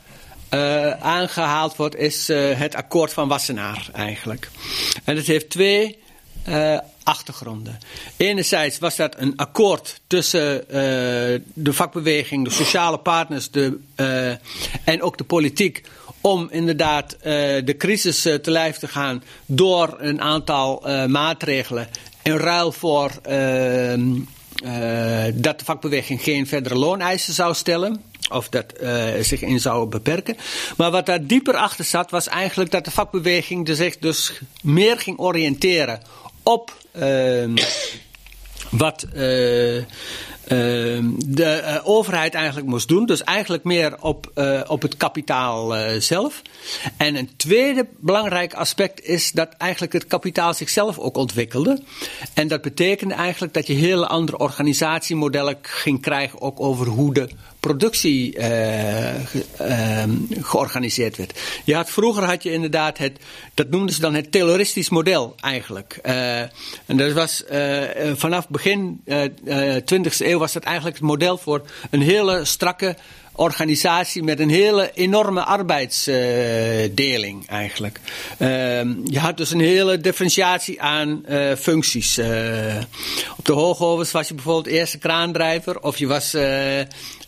aangehaald 1.01 1.77
wordt 1.77 1.97
is 1.97 2.29
het 2.29 2.75
akkoord 2.75 3.13
van 3.13 3.29
Wassenaar 3.29 3.89
eigenlijk. 3.93 4.51
En 5.05 5.17
het 5.17 5.27
heeft 5.27 5.51
twee 5.51 5.99
achtergronden. 7.03 7.79
Enerzijds 8.17 8.79
was 8.79 8.97
dat 8.97 9.15
een 9.19 9.37
akkoord 9.37 10.01
tussen 10.07 10.65
de 11.55 11.73
vakbeweging, 11.73 12.45
de 12.45 12.51
sociale 12.51 12.99
partners 12.99 13.51
de, 13.51 13.79
en 14.85 15.03
ook 15.03 15.19
de 15.19 15.25
politiek 15.25 15.83
om 16.21 16.49
inderdaad 16.51 17.17
de 17.65 17.75
crisis 17.79 18.21
te 18.23 18.51
lijf 18.51 18.77
te 18.77 18.89
gaan 18.89 19.23
door 19.47 19.97
een 19.99 20.21
aantal 20.21 20.83
maatregelen 21.09 21.89
in 22.27 22.37
ruil 22.37 22.73
voor 22.73 23.11
ehm, 23.23 24.15
dat 25.35 25.59
de 25.59 25.65
vakbeweging 25.65 26.23
geen 26.23 26.47
verdere 26.47 26.75
looneisen 26.75 27.35
zou 27.35 27.55
stellen. 27.55 28.03
Of 28.29 28.49
dat 28.49 28.73
zich 29.21 29.43
in 29.43 29.61
zou 29.61 29.87
beperken. 29.87 30.37
Maar 30.77 30.91
wat 30.91 31.07
daar 31.07 31.27
dieper 31.27 31.55
achter 31.55 31.85
zat, 31.85 32.11
was 32.11 32.29
eigenlijk 32.29 32.71
dat 32.71 32.85
de 32.85 32.91
vakbeweging 32.91 33.69
zich 33.75 33.99
dus 33.99 34.41
meer 34.63 34.99
ging 34.99 35.19
oriënteren 35.19 36.01
op 36.43 36.77
ehm, 36.93 37.57
wat 38.71 39.07
Ehm, 39.15 39.83
de 40.49 41.63
uh, 41.63 41.79
overheid 41.89 42.35
eigenlijk 42.35 42.67
moest 42.67 42.89
doen. 42.89 43.07
Dus 43.07 43.25
eigenlijk 43.25 43.65
meer 43.65 43.97
op, 44.01 44.31
uh, 44.35 44.61
op 44.67 44.83
het 44.83 44.97
kapitaal 44.97 45.77
uh, 45.77 46.01
zelf. 46.01 46.43
En 46.97 47.17
een 47.17 47.31
tweede 47.37 47.87
belangrijk 47.99 48.55
aspect 48.55 49.05
is 49.05 49.33
dat 49.33 49.49
eigenlijk 49.59 49.93
het 49.93 50.07
kapitaal 50.07 50.55
zichzelf 50.55 50.99
ook 50.99 51.17
ontwikkelde. 51.17 51.83
En 52.35 52.49
dat 52.49 52.63
betekende 52.63 53.15
eigenlijk 53.15 53.55
dat 53.55 53.67
je 53.67 53.73
hele 53.73 54.07
andere 54.07 54.39
organisatiemodellen 54.39 55.59
ging 55.63 56.03
krijgen, 56.03 56.41
ook 56.41 56.61
over 56.61 56.87
hoe 56.87 57.15
de 57.15 57.29
productie 57.61 58.39
uh, 58.39 59.15
georganiseerd 60.41 61.17
werd. 61.17 61.41
Je 61.65 61.75
had, 61.75 61.91
vroeger 61.91 62.25
had 62.25 62.43
je 62.43 62.53
inderdaad 62.53 62.99
het, 62.99 63.19
dat 63.55 63.71
noemden 63.71 63.95
ze 63.95 64.01
dan 64.01 64.15
het 64.15 64.33
Tayloristisch 64.33 64.89
model 64.89 65.35
eigenlijk. 65.41 65.99
En 66.87 66.97
dat 66.97 67.13
was 67.13 67.45
vanaf 68.15 68.49
begin 68.49 69.01
20e 69.07 70.17
eeuw 70.19 70.36
was 70.39 70.53
dat 70.53 70.63
eigenlijk 70.63 70.97
het 70.97 71.07
model 71.07 71.39
voor 71.39 71.63
een 71.91 72.03
hele 72.03 72.45
strakke 72.45 72.97
organisatie 73.37 74.23
met 74.23 74.41
een 74.41 74.51
hele 74.51 74.91
enorme 74.95 75.45
arbeidsdeling 75.45 77.47
eigenlijk. 77.47 78.01
Ehm, 78.39 78.95
je 79.05 79.19
had 79.19 79.37
dus 79.37 79.51
een 79.51 79.61
hele 79.61 79.99
differentiatie 79.99 80.83
aan 80.83 81.23
uh, 81.29 81.55
functies. 81.55 82.19
Uh, 82.19 82.27
op 83.37 83.45
de 83.45 83.53
hoogovens 83.53 84.13
was 84.13 84.29
je 84.29 84.35
bijvoorbeeld 84.35 84.67
eerste 84.67 84.99
kraandrijver 84.99 85.81
of 85.81 85.99
je 85.99 86.07
was 86.07 86.35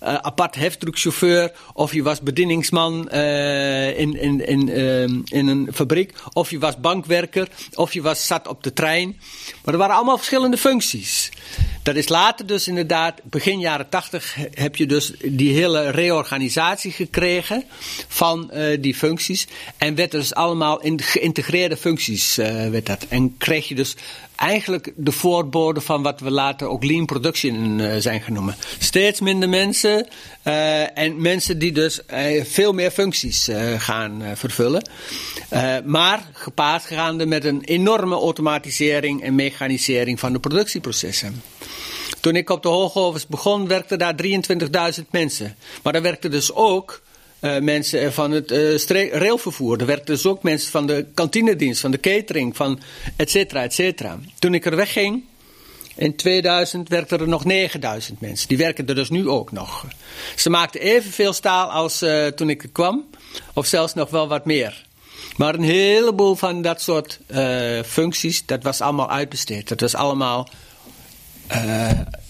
uh, 0.02 0.14
apart 0.14 0.54
heftruckchauffeur 0.54 1.52
of 1.72 1.92
je 1.92 2.02
was 2.02 2.20
bedieningsman 2.20 3.10
in, 3.10 4.20
in, 4.20 4.46
in, 4.46 4.68
ehm, 4.68 5.20
in 5.24 5.46
een 5.46 5.68
fabriek 5.72 6.12
of 6.32 6.50
je 6.50 6.58
was 6.58 6.80
bankwerker 6.80 7.48
of 7.74 7.92
je 7.92 8.02
was 8.02 8.26
zat 8.26 8.48
op 8.48 8.62
de 8.62 8.72
trein. 8.72 9.20
Maar 9.64 9.74
er 9.74 9.80
waren 9.80 9.96
allemaal 9.96 10.16
verschillende 10.16 10.56
functies. 10.56 11.30
Dat 11.82 11.96
is 11.96 12.08
later 12.08 12.46
dus 12.46 12.68
inderdaad, 12.68 13.20
begin 13.22 13.60
jaren 13.60 13.88
tachtig 13.88 14.36
heb 14.54 14.76
je 14.76 14.86
dus 14.86 15.12
die 15.24 15.52
hele 15.52 15.90
reorganisatie 15.90 16.92
gekregen 16.92 17.64
van 18.08 18.50
die 18.80 18.94
functies. 18.94 19.46
En 19.78 19.94
werd 19.94 20.10
dus 20.10 20.34
allemaal 20.34 20.80
in 20.80 21.00
geïntegreerde 21.00 21.76
functies 21.76 22.34
werd 22.70 22.86
dat. 22.86 23.06
En 23.08 23.36
kreeg 23.38 23.68
je 23.68 23.74
dus 23.74 23.96
eigenlijk 24.38 24.92
de 24.96 25.12
voorbode 25.12 25.80
van 25.80 26.02
wat 26.02 26.20
we 26.20 26.30
later 26.30 26.68
ook 26.68 26.84
lean 26.84 27.06
production 27.06 27.78
uh, 27.78 27.96
zijn 27.98 28.20
genoemd. 28.20 28.54
Steeds 28.78 29.20
minder 29.20 29.48
mensen 29.48 30.08
en 30.94 31.20
mensen 31.20 31.58
die 31.58 31.72
dus 31.72 32.00
veel 32.42 32.72
meer 32.72 32.90
functies 32.90 33.48
gaan 33.78 34.22
vervullen. 34.34 34.90
maar 35.84 36.30
gepaard 36.32 36.82
gaande 36.82 37.26
met 37.26 37.44
een 37.44 37.62
enorme 37.64 38.14
automatisering 38.14 39.22
en 39.22 39.34
mechanisering 39.34 40.20
van 40.20 40.32
de 40.32 40.38
productieprocessen. 40.38 41.42
Toen 42.20 42.36
ik 42.36 42.50
op 42.50 42.62
de 42.62 42.68
Hoogovens 42.68 43.26
begon, 43.26 43.68
werkten 43.68 43.98
daar 43.98 44.14
23.000 44.98 45.04
mensen. 45.10 45.56
Maar 45.82 45.94
er 45.94 46.02
werkten 46.02 46.30
dus 46.30 46.52
ook 46.52 47.02
uh, 47.40 47.58
mensen 47.58 48.12
van 48.12 48.30
het 48.30 48.50
uh, 48.50 49.10
railvervoer. 49.10 49.80
Er 49.80 49.86
werkten 49.86 50.14
dus 50.14 50.26
ook 50.26 50.42
mensen 50.42 50.70
van 50.70 50.86
de 50.86 51.06
kantinedienst, 51.14 51.80
van 51.80 51.90
de 51.90 52.00
catering, 52.00 52.56
van 52.56 52.80
et 53.16 53.30
cetera, 53.30 53.62
et 53.62 53.74
cetera. 53.74 54.18
Toen 54.38 54.54
ik 54.54 54.66
er 54.66 54.76
wegging, 54.76 55.24
in 55.96 56.16
2000 56.16 56.88
werkten 56.88 57.20
er 57.20 57.28
nog 57.28 57.44
9000 57.44 58.20
mensen. 58.20 58.48
Die 58.48 58.58
werken 58.58 58.86
er 58.86 58.94
dus 58.94 59.10
nu 59.10 59.28
ook 59.28 59.52
nog. 59.52 59.86
Ze 60.36 60.50
maakten 60.50 60.80
evenveel 60.80 61.32
staal 61.32 61.70
als 61.70 62.04
toen 62.34 62.50
ik 62.50 62.62
er 62.62 62.68
kwam, 62.68 63.04
of 63.54 63.66
zelfs 63.66 63.94
nog 63.94 64.10
wel 64.10 64.28
wat 64.28 64.44
meer. 64.44 64.86
Maar 65.36 65.54
een 65.54 65.62
heleboel 65.62 66.34
van 66.34 66.62
dat 66.62 66.80
soort 66.80 67.20
functies, 67.86 68.46
dat 68.46 68.62
was 68.62 68.80
allemaal 68.80 69.10
uitbesteed. 69.10 69.68
Dat 69.68 69.80
was 69.80 69.94
allemaal 69.94 70.48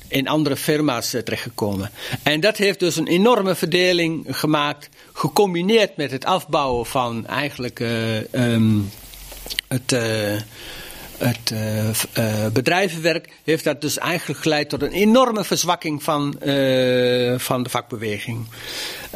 in 0.09 0.29
andere 0.29 0.57
firma's 0.57 1.15
uh, 1.15 1.21
terechtgekomen. 1.21 1.91
En 2.23 2.41
dat 2.41 2.57
heeft 2.57 2.81
dus 2.81 2.97
een 2.97 3.07
enorme 3.07 3.55
verdeling 3.55 4.27
gemaakt, 4.29 4.89
gecombineerd 5.13 5.97
met 5.97 6.11
het 6.11 6.25
afbouwen 6.25 6.87
van 6.87 7.27
eigenlijk 7.27 7.81
uh, 7.81 8.17
um, 8.33 8.91
het. 9.69 9.95
het 11.19 11.53
bedrijvenwerk 12.53 13.29
heeft 13.45 13.65
dat 13.65 13.81
dus 13.81 13.99
eigenlijk 13.99 14.41
geleid 14.41 14.69
tot 14.69 14.83
een 14.83 14.93
enorme 14.93 15.45
verzwakking 15.45 16.03
van, 16.03 16.33
van 17.37 17.63
de 17.63 17.69
vakbeweging. 17.69 18.47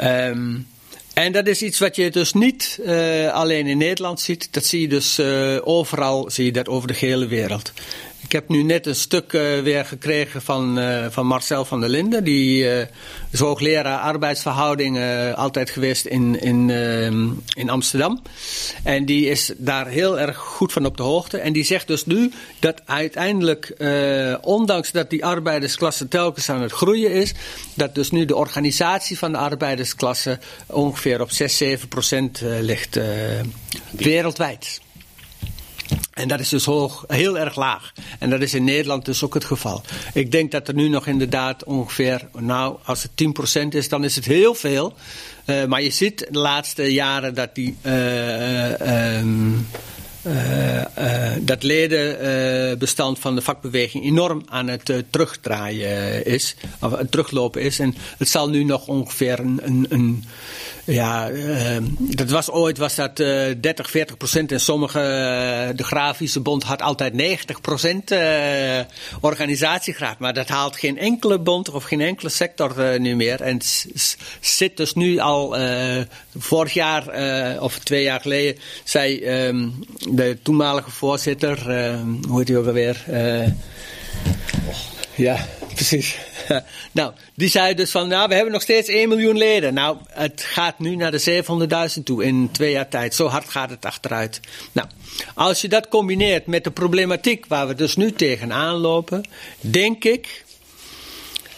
Um, 0.01 0.67
en 1.15 1.33
dat 1.33 1.47
is 1.47 1.63
iets 1.63 1.79
wat 1.79 1.97
je 1.97 2.11
dus 2.11 2.33
niet 2.33 2.81
alleen 3.33 3.67
in 3.67 3.79
Nederland 3.79 4.21
ziet. 4.21 4.49
Dat 4.51 4.65
zie 4.65 4.81
je 4.81 4.89
dus 4.89 5.21
overal, 5.65 6.31
zie 6.31 6.45
je 6.45 6.53
dat 6.53 6.69
over 6.69 6.89
de 6.89 6.97
hele 6.99 7.27
wereld. 7.27 7.73
Ik 8.33 8.39
heb 8.39 8.49
nu 8.49 8.63
net 8.63 8.87
een 8.87 8.95
stuk 8.95 9.33
uh, 9.33 9.61
weer 9.61 9.85
gekregen 9.85 10.43
van, 10.43 10.79
uh, 10.79 11.07
van 11.11 11.27
Marcel 11.27 11.65
van 11.65 11.81
der 11.81 11.89
Linden. 11.89 12.25
Die 12.25 12.65
uh, 12.65 12.81
is 13.31 13.39
hoogleraar 13.39 13.99
arbeidsverhoudingen 13.99 15.37
altijd 15.37 15.71
geweest 15.71 16.05
in, 16.05 16.41
in, 16.41 16.71
ehm, 16.71 17.29
in 17.55 17.71
Amsterdam. 17.71 18.23
En 18.85 19.05
die 19.05 19.29
is 19.29 19.53
daar 19.57 19.87
heel 19.87 20.21
erg 20.21 20.37
goed 20.37 20.73
van 20.73 20.87
op 20.87 20.97
de 20.97 21.03
hoogte. 21.03 21.39
En 21.39 21.53
die 21.53 21.65
zegt 21.65 21.87
dus 21.87 22.07
nu 22.07 22.33
dat 22.59 22.83
uiteindelijk, 22.85 23.77
ondanks 24.41 24.93
dat 24.93 25.11
die 25.11 25.25
arbeidersklasse 25.25 26.09
telkens 26.09 26.49
aan 26.49 26.63
het 26.63 26.73
groeien 26.73 27.13
is, 27.13 27.35
dat 27.75 27.95
dus 27.95 28.11
nu 28.11 28.25
de 28.25 28.37
organisatie 28.37 29.19
van 29.19 29.33
de 29.33 29.39
arbeidersklasse 29.39 30.39
ongeveer 30.67 31.21
op 31.21 31.31
6, 31.31 31.57
7 31.57 31.89
procent 31.89 32.43
ligt 32.61 32.99
wereldwijd. 33.91 34.81
En 36.13 36.29
dat 36.29 36.41
is 36.41 36.49
dus 36.49 36.67
heel 37.07 37.39
erg 37.39 37.57
laag. 37.57 37.93
En 38.19 38.31
dat 38.31 38.41
is 38.41 38.55
in 38.55 38.65
Nederland 38.65 39.05
dus 39.05 39.25
ook 39.25 39.35
het 39.35 39.45
geval. 39.45 39.83
Ik 40.15 40.33
denk 40.33 40.51
dat 40.51 40.69
er 40.69 40.75
nu 40.75 40.89
nog 40.89 41.07
inderdaad 41.07 41.65
ongeveer, 41.65 42.29
nou, 42.39 42.77
als 42.85 43.03
het 43.03 43.11
10% 43.65 43.69
is, 43.69 43.89
dan 43.89 44.05
is 44.05 44.17
het 44.17 44.25
heel 44.25 44.55
veel. 44.55 44.95
Uh, 45.47 45.65
maar 45.65 45.83
je 45.83 45.91
ziet 45.91 46.27
de 46.31 46.39
laatste 46.39 46.93
jaren 46.93 47.35
dat 47.35 47.55
die. 47.55 47.77
Um, 47.87 49.67
uh, 50.27 50.77
uh, 50.99 51.33
dat 51.41 51.63
ledenbestand 51.63 53.19
van 53.19 53.35
de 53.35 53.43
vakbeweging 53.43 54.05
enorm 54.05 54.43
aan 54.49 54.69
het 54.69 55.05
terugdraaien 55.11 56.27
is, 56.27 56.57
of 56.81 56.95
teruglopen 57.11 57.63
is. 57.63 57.79
En 57.79 57.95
het 58.19 58.29
zal 58.29 58.49
nu 58.49 58.65
nog 58.65 58.87
ongeveer 58.87 59.39
een, 59.39 59.87
een 59.89 60.25
ja, 60.85 61.31
uh, 61.31 61.77
dat 61.99 62.31
was 62.31 62.51
ooit 62.51 62.79
was 62.79 62.95
dat 62.95 63.21
uh, 63.21 63.55
30, 63.61 63.91
40 63.91 64.17
procent. 64.17 64.53
En 64.53 64.61
sommige, 64.61 64.99
uh, 64.99 65.77
de 65.77 65.85
Grafische 65.85 66.41
Bond 66.41 66.63
had 66.63 66.83
altijd 66.83 67.15
90 67.15 67.61
procent 67.61 68.13
uh, 68.13 68.81
organisatiegraad. 69.21 70.19
Maar 70.19 70.35
dat 70.35 70.49
haalt 70.49 70.77
geen 70.77 70.99
enkele 70.99 71.39
bond 71.39 71.71
of 71.71 71.85
geen 71.85 72.01
enkele 72.01 72.29
sector 72.29 73.01
nu 73.01 73.17
meer. 73.17 73.41
En 73.41 73.59
zit 74.41 74.77
dus 74.77 74.95
nu 74.95 75.19
al, 75.19 75.57
vorig 76.37 76.73
jaar 76.73 77.05
of 77.61 77.79
twee 77.79 78.03
jaar 78.03 78.21
geleden, 78.21 78.63
zei 78.85 79.27
um, 79.47 79.85
de 80.11 80.39
toenmalige 80.43 80.91
voorzitter, 80.91 81.71
ehm, 81.71 82.09
hoe 82.29 82.39
heet 82.39 82.49
hij 82.49 82.57
ook 82.57 82.67
alweer? 82.67 83.05
ja, 85.15 85.47
precies. 85.75 86.17
nou, 86.93 87.13
die 87.35 87.49
zei 87.49 87.75
dus 87.75 87.91
van, 87.91 88.09
nou, 88.09 88.29
we 88.29 88.35
hebben 88.35 88.53
nog 88.53 88.63
steeds 88.63 88.89
1 88.89 89.09
miljoen 89.09 89.37
leden. 89.37 89.75
Nou, 89.75 89.97
het 90.09 90.43
gaat 90.43 90.79
nu 90.79 90.97
naar 90.97 91.11
de 91.11 91.45
700.000 91.97 92.03
toe 92.05 92.25
in 92.25 92.51
twee 92.53 92.73
jaar 92.73 92.89
tijd. 92.89 93.15
Zo 93.15 93.27
hard 93.27 93.49
gaat 93.49 93.71
het 93.71 93.85
achteruit. 93.85 94.41
Nou, 94.73 94.89
als 95.35 95.61
je 95.61 95.69
dat 95.69 95.89
combineert 95.89 96.47
met 96.47 96.65
de 96.65 96.71
problematiek 96.71 97.47
waar 97.47 97.69
we 97.69 97.75
dus 97.75 97.97
nu 97.97 98.13
tegenaan 98.13 98.77
lopen, 98.77 99.25
denk 99.61 100.05
ik 100.05 100.45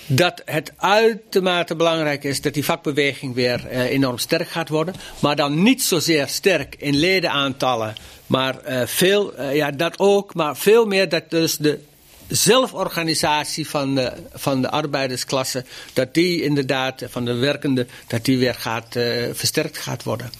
dat 0.07 0.43
het 0.45 0.73
uitermate 0.77 1.77
belangrijk 1.77 2.25
is 2.25 2.41
dat 2.41 2.55
die 2.55 2.65
vakbeweging 2.65 3.35
weer 3.35 3.65
uh, 3.71 3.91
enorm 3.91 4.19
sterk 4.19 4.49
gaat 4.49 4.69
worden. 4.69 4.95
Maar 5.19 5.37
dan 5.37 5.63
niet 5.63 5.83
zozeer 5.83 6.29
sterk 6.29 6.75
in 6.79 6.97
ledenaantallen, 6.97 7.95
maar 8.27 8.57
uh, 8.69 8.83
veel, 8.87 9.39
uh, 9.39 9.57
ja, 9.57 9.71
dat 9.71 9.99
ook, 9.99 10.35
maar 10.35 10.57
veel 10.57 10.87
meer 10.87 11.09
dat 11.09 11.31
dus 11.31 11.57
de 11.57 11.81
zelforganisatie 12.29 13.69
van 13.69 13.95
de, 13.95 14.13
van 14.33 14.63
de 14.63 14.71
arbeidersklasse, 14.71 15.65
dat 15.93 16.15
die 16.15 16.43
inderdaad, 16.43 17.03
van 17.09 17.25
de 17.25 17.35
werkende, 17.35 17.87
dat 18.07 18.25
die 18.25 18.39
weer 18.39 18.55
gaat, 18.55 18.87
versterkt 19.33 19.79
gaat 19.79 20.03
worden. 20.03 20.31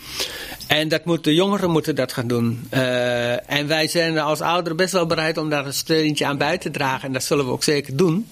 En 0.67 0.89
dat 0.89 1.05
moet, 1.05 1.25
de 1.25 1.35
jongeren 1.35 1.71
moeten 1.71 1.95
dat 1.95 2.13
gaan 2.13 2.27
doen. 2.27 2.69
Uh, 2.71 3.51
en 3.51 3.67
wij 3.67 3.89
zijn 3.89 4.19
als 4.19 4.41
ouderen 4.41 4.77
best 4.77 4.93
wel 4.93 5.07
bereid 5.07 5.39
om 5.39 5.51
daar 5.51 5.67
een 5.67 5.75
steuntje 5.75 6.27
aan 6.27 6.39
bij 6.39 6.59
te 6.59 6.71
dragen. 6.71 7.07
En 7.07 7.13
dat 7.13 7.25
zullen 7.25 7.45
we 7.45 7.51
ook 7.51 7.65
zeker 7.65 7.97
doen. 7.97 8.29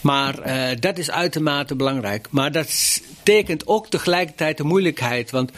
Maar 0.00 0.34
dat 0.80 0.98
is 0.98 1.10
uitermate 1.10 1.74
belangrijk. 1.74 2.26
Maar 2.30 2.52
dat 2.52 3.00
tekent 3.22 3.66
ook 3.66 3.90
tegelijkertijd 3.90 4.56
de 4.56 4.64
moeilijkheid. 4.64 5.30
Want 5.30 5.50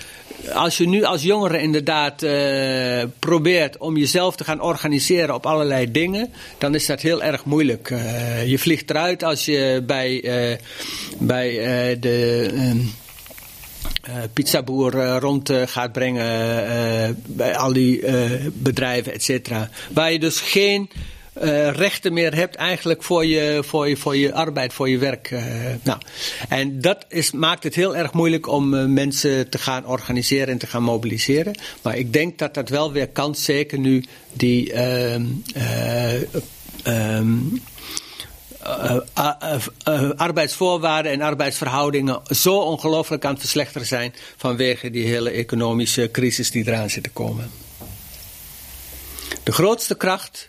als 0.52 0.76
je 0.76 0.88
nu 0.88 1.04
als 1.04 1.22
jongere 1.22 1.58
inderdaad 1.58 2.22
uh, 2.22 3.02
probeert 3.18 3.76
om 3.76 3.96
jezelf 3.96 4.36
te 4.36 4.44
gaan 4.44 4.60
organiseren 4.60 5.34
op 5.34 5.46
allerlei 5.46 5.90
dingen, 5.90 6.32
dan 6.58 6.74
is 6.74 6.86
dat 6.86 7.00
heel 7.00 7.22
erg 7.22 7.44
moeilijk. 7.44 7.90
Uh, 7.90 8.46
je 8.46 8.58
vliegt 8.58 8.90
eruit 8.90 9.22
als 9.22 9.44
je 9.44 9.82
bij, 9.86 10.58
bij 11.18 11.50
de. 12.00 12.50
Uh, 14.08 14.14
pizzaboer 14.32 15.18
rond 15.18 15.52
gaat 15.66 15.92
brengen 15.92 17.22
bij 17.26 17.56
al 17.56 17.72
die 17.72 18.04
bedrijven, 18.52 19.12
et 19.12 19.22
cetera. 19.22 19.70
Waar 19.92 20.12
je 20.12 20.18
dus 20.18 20.40
geen 20.40 20.90
rechten 21.72 22.12
meer 22.12 22.34
hebt 22.34 22.54
eigenlijk 22.54 23.02
voor 23.02 23.26
je, 23.26 23.62
voor 23.64 23.88
je, 23.88 23.96
voor 23.96 24.16
je 24.16 24.32
arbeid, 24.32 24.72
voor 24.72 24.88
je 24.88 24.98
werk. 24.98 25.30
nou. 25.82 25.98
En 26.48 26.80
dat 26.80 27.04
is, 27.08 27.30
maakt 27.30 27.64
het 27.64 27.74
heel 27.74 27.96
erg 27.96 28.12
moeilijk 28.12 28.46
om 28.46 28.92
mensen 28.92 29.48
te 29.48 29.58
gaan 29.58 29.86
organiseren 29.86 30.48
en 30.48 30.58
te 30.58 30.66
gaan 30.66 30.82
mobiliseren. 30.82 31.54
Maar 31.82 31.96
ik 31.96 32.12
denk 32.12 32.38
dat 32.38 32.54
dat 32.54 32.68
wel 32.68 32.92
weer 32.92 33.08
kan, 33.08 33.34
zeker 33.34 33.78
nu 33.78 34.04
die 34.32 34.72
ehm, 34.72 35.24
ehm, 36.82 37.38
arbeidsvoorwaarden 40.16 41.12
en 41.12 41.20
arbeidsverhoudingen 41.20 42.20
zo 42.30 42.58
ongelooflijk 42.58 43.24
aan 43.24 43.32
het 43.32 43.40
verslechteren 43.40 43.86
zijn 43.86 44.14
vanwege 44.36 44.90
die 44.90 45.06
hele 45.06 45.30
economische 45.30 46.08
crisis 46.12 46.50
die 46.50 46.66
eraan 46.66 46.90
zit 46.90 47.02
te 47.02 47.10
komen. 47.10 47.50
De 49.42 49.52
grootste 49.52 49.94
kracht 49.94 50.48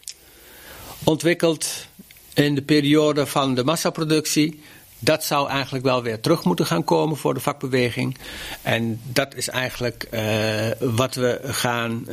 ontwikkeld 1.04 1.88
in 2.34 2.56
de 2.56 2.62
periode 2.62 3.26
van 3.26 3.56
de 3.56 3.64
massaproductie. 3.64 4.62
Dat 5.00 5.24
zou 5.24 5.50
eigenlijk 5.50 5.86
wel 5.86 6.02
weer 6.02 6.20
terug 6.20 6.44
moeten 6.44 6.66
gaan 6.66 6.84
komen 6.84 7.18
voor 7.18 7.34
de 7.34 7.40
vakbeweging. 7.40 8.18
En 8.62 9.02
dat 9.04 9.36
is 9.36 9.50
eigenlijk 9.50 10.08
wat 10.80 11.16
we 11.16 11.40
gaan, 11.44 12.08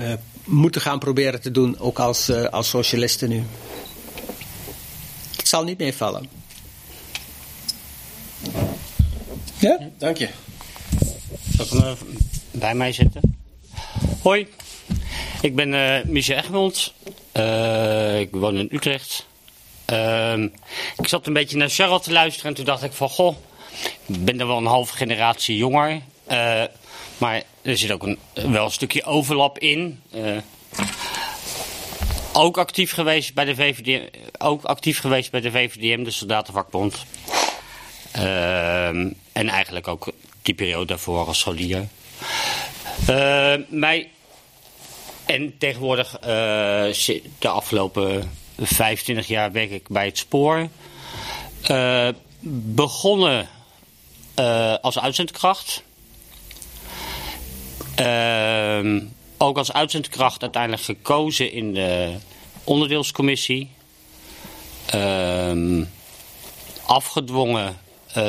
moeten 0.45 0.81
gaan 0.81 0.99
proberen 0.99 1.41
te 1.41 1.51
doen, 1.51 1.79
ook 1.79 1.99
als, 1.99 2.31
als 2.51 2.69
socialisten 2.69 3.29
nu 3.29 3.45
zal 5.51 5.65
niet 5.65 5.79
meevallen. 5.79 6.29
Ja? 9.59 9.79
Dank 9.99 10.17
je. 10.17 10.29
Zal 11.57 11.91
ik 11.91 11.99
bij 12.51 12.75
mij 12.75 12.93
zitten? 12.93 13.39
Hoi, 14.23 14.49
ik 15.41 15.55
ben 15.55 15.73
uh, 15.73 16.29
Egmond. 16.29 16.93
Uh, 17.37 18.21
ik 18.21 18.29
woon 18.31 18.57
in 18.57 18.69
Utrecht. 18.73 19.27
Uh, 19.93 20.43
ik 20.97 21.09
zat 21.09 21.27
een 21.27 21.33
beetje 21.33 21.57
naar 21.57 21.69
Charlotte 21.69 22.05
te 22.05 22.13
luisteren 22.13 22.51
en 22.51 22.57
toen 22.57 22.65
dacht 22.65 22.83
ik 22.83 22.93
van 22.93 23.09
goh, 23.09 23.37
ik 24.07 24.25
ben 24.25 24.41
er 24.41 24.47
wel 24.47 24.57
een 24.57 24.67
halve 24.67 24.97
generatie 24.97 25.57
jonger. 25.57 26.01
Uh, 26.31 26.63
maar 27.19 27.43
er 27.63 27.79
zit 27.79 27.91
ook 27.91 28.03
een, 28.03 28.19
wel 28.35 28.65
een 28.65 28.71
stukje 28.71 29.05
overlap 29.05 29.59
in 29.59 30.01
ook 32.33 32.59
actief 32.59 32.93
geweest 32.93 33.35
bij 33.35 33.45
de 33.45 33.55
VVD, 33.55 34.11
ook 34.39 34.65
actief 34.65 35.01
geweest 35.01 35.31
bij 35.31 35.41
de 35.41 35.51
VVDM, 35.51 36.05
de 36.05 36.11
Soldatenvakbond. 36.11 37.05
Uh, 38.17 38.89
en 38.89 39.17
eigenlijk 39.33 39.89
ook 39.89 40.13
die 40.43 40.55
periode 40.55 40.87
daarvoor 40.87 41.27
als 41.27 41.39
scholier. 41.39 41.89
Uh, 43.11 43.55
mij, 43.69 44.11
en 45.31 45.59
tegenwoordig, 45.59 46.15
uh, 46.15 46.27
de 47.39 47.49
afgelopen 47.49 48.31
25 48.59 49.27
jaar 49.27 49.53
werk 49.53 49.71
ik 49.71 49.89
bij 49.89 50.05
het 50.05 50.19
spoor. 50.19 50.69
Uh, 51.71 52.09
begonnen 52.75 53.49
als 54.81 54.99
uitzendkracht. 54.99 55.83
Ook 59.37 59.59
als 59.59 59.73
uitzendkracht 59.73 60.43
uiteindelijk 60.43 60.83
gekozen 60.83 61.53
in 61.53 61.75
de 61.75 62.15
onderdeelscommissie. 62.65 63.71
Uh, 64.95 65.85
afgedwongen 66.87 67.79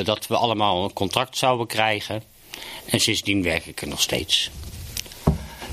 dat 0.04 0.28
we 0.28 0.36
allemaal 0.36 0.84
een 0.84 0.94
contract 0.94 1.38
zouden 1.38 1.68
krijgen. 1.68 2.24
En 2.86 3.00
sindsdien 3.00 3.44
werk 3.44 3.66
ik 3.66 3.82
er 3.82 3.88
nog 3.88 4.02
steeds. 4.02 4.52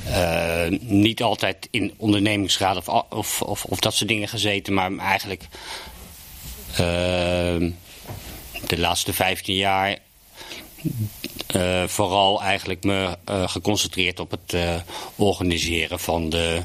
Uh, 0.09 0.67
niet 0.81 1.23
altijd 1.23 1.69
in 1.71 1.95
ondernemingsraad 1.97 2.77
of, 2.77 2.89
of, 2.89 3.43
of, 3.43 3.65
of, 3.65 3.79
dat 3.79 3.95
soort 3.95 4.09
dingen 4.09 4.29
gezeten, 4.29 4.75
maar 4.75 4.97
eigenlijk 4.97 5.49
ehm, 6.77 7.71
de 8.67 8.79
laatste 8.79 9.13
15 9.13 9.55
jaar 9.55 9.99
uh, 11.57 11.85
vooral 11.87 12.43
eigenlijk 12.43 12.85
me 12.85 13.19
geconcentreerd 13.47 14.21
op 14.21 14.31
het 14.31 14.57
organiseren 15.17 16.01
van 16.01 16.29
de, 16.29 16.63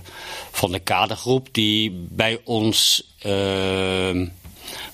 van 0.51 0.71
de 0.71 0.79
kadergroep 0.79 1.47
die 1.51 1.91
bij 2.09 2.39
ons 2.43 3.03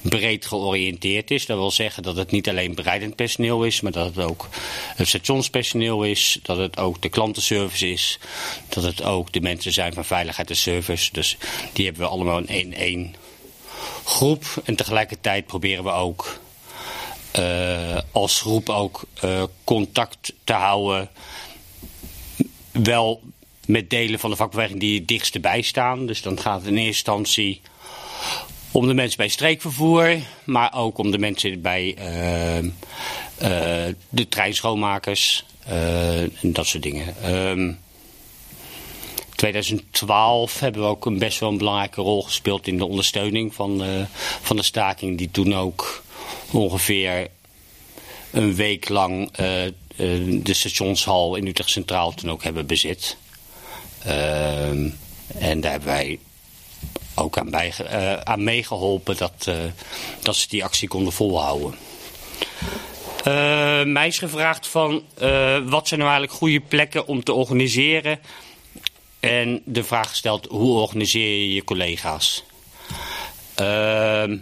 breed 0.01 0.45
georiënteerd 0.45 1.31
is. 1.31 1.45
Dat 1.45 1.57
wil 1.57 1.71
zeggen 1.71 2.03
dat 2.03 2.15
het 2.15 2.31
niet 2.31 2.49
alleen 2.49 2.75
bereidend 2.75 3.15
personeel 3.15 3.63
is, 3.63 3.81
maar 3.81 3.91
dat 3.91 4.15
het 4.15 4.25
ook 4.25 4.47
het 4.95 5.07
stationspersoneel 5.07 6.03
is, 6.03 6.39
dat 6.43 6.57
het 6.57 6.77
ook 6.77 7.01
de 7.01 7.09
klantenservice 7.09 7.89
is, 7.89 8.19
dat 8.69 8.83
het 8.83 9.03
ook 9.03 9.31
de 9.31 9.41
mensen 9.41 9.73
zijn 9.73 9.93
van 9.93 10.05
veiligheid 10.05 10.49
en 10.49 10.55
service. 10.55 11.09
Dus 11.11 11.37
die 11.73 11.85
hebben 11.85 12.03
we 12.03 12.09
allemaal 12.09 12.41
in 12.45 12.73
één 12.73 13.15
groep 14.03 14.45
en 14.63 14.75
tegelijkertijd 14.75 15.45
proberen 15.45 15.83
we 15.83 15.91
ook 15.91 16.39
uh, 17.39 17.97
als 18.11 18.41
groep 18.41 18.69
ook 18.69 19.03
uh, 19.23 19.43
contact 19.63 20.33
te 20.43 20.53
houden. 20.53 21.09
Wel 22.71 23.21
met 23.65 23.89
delen 23.89 24.19
van 24.19 24.29
de 24.29 24.35
vakbeweging 24.35 24.79
die 24.79 24.99
het 24.99 25.07
dichtst 25.07 25.41
bij 25.41 25.61
staan. 25.61 26.05
Dus 26.05 26.21
dan 26.21 26.39
gaat 26.39 26.59
het 26.59 26.69
in 26.69 26.77
eerste 26.77 26.87
instantie 26.87 27.61
om 28.71 28.87
de 28.87 28.93
mensen 28.93 29.17
bij 29.17 29.27
streekvervoer, 29.27 30.17
maar 30.43 30.73
ook 30.73 30.97
om 30.97 31.11
de 31.11 31.17
mensen 31.17 31.61
bij 31.61 31.95
uh, 31.97 32.69
de 34.09 34.27
treinschoonmakers 34.29 35.45
en 35.65 36.31
dat 36.53 36.67
soort 36.67 36.83
dingen. 36.83 37.35
Um, 37.35 37.79
2012 39.35 40.59
hebben 40.59 40.81
we 40.81 40.87
ook 40.87 41.05
een 41.05 41.19
best 41.19 41.39
wel 41.39 41.49
een 41.49 41.57
belangrijke 41.57 42.01
rol 42.01 42.23
gespeeld 42.23 42.67
in 42.67 42.77
de 42.77 42.85
ondersteuning 42.85 43.53
van, 43.53 43.83
van 44.41 44.55
de 44.55 44.63
staking, 44.63 45.17
die 45.17 45.31
toen 45.31 45.55
ook 45.55 46.03
ongeveer 46.51 47.27
een 48.31 48.55
week 48.55 48.89
lang 48.89 49.31
de 50.43 50.53
stationshal 50.53 51.35
in 51.35 51.47
Utrecht 51.47 51.69
Centraal 51.69 52.13
toen 52.13 52.31
ook 52.31 52.43
hebben 52.43 52.65
bezit. 52.65 53.17
Uh, 54.05 54.69
en 55.37 55.61
daar 55.61 55.71
hebben 55.71 55.89
wij 55.89 56.19
ook 57.15 57.37
aan, 57.37 57.49
bij, 57.49 57.73
uh, 57.81 58.13
aan 58.13 58.43
meegeholpen 58.43 59.17
dat, 59.17 59.45
uh, 59.49 59.55
dat 60.21 60.35
ze 60.35 60.47
die 60.47 60.63
actie 60.63 60.87
konden 60.87 61.13
volhouden. 61.13 61.75
Uh, 63.27 63.83
mij 63.83 64.07
is 64.07 64.17
gevraagd 64.17 64.67
van 64.67 65.03
wat 65.65 65.87
zijn 65.87 65.99
nou 65.99 66.11
eigenlijk 66.11 66.31
goede 66.31 66.59
plekken 66.59 67.07
om 67.07 67.23
te 67.23 67.33
organiseren. 67.33 68.19
En 69.19 69.61
de 69.65 69.83
vraag 69.83 70.09
gesteld 70.09 70.45
hoe 70.45 70.77
organiseer 70.77 71.39
je 71.39 71.53
je 71.53 71.63
collega's. 71.63 72.43
Uh, 73.61 74.37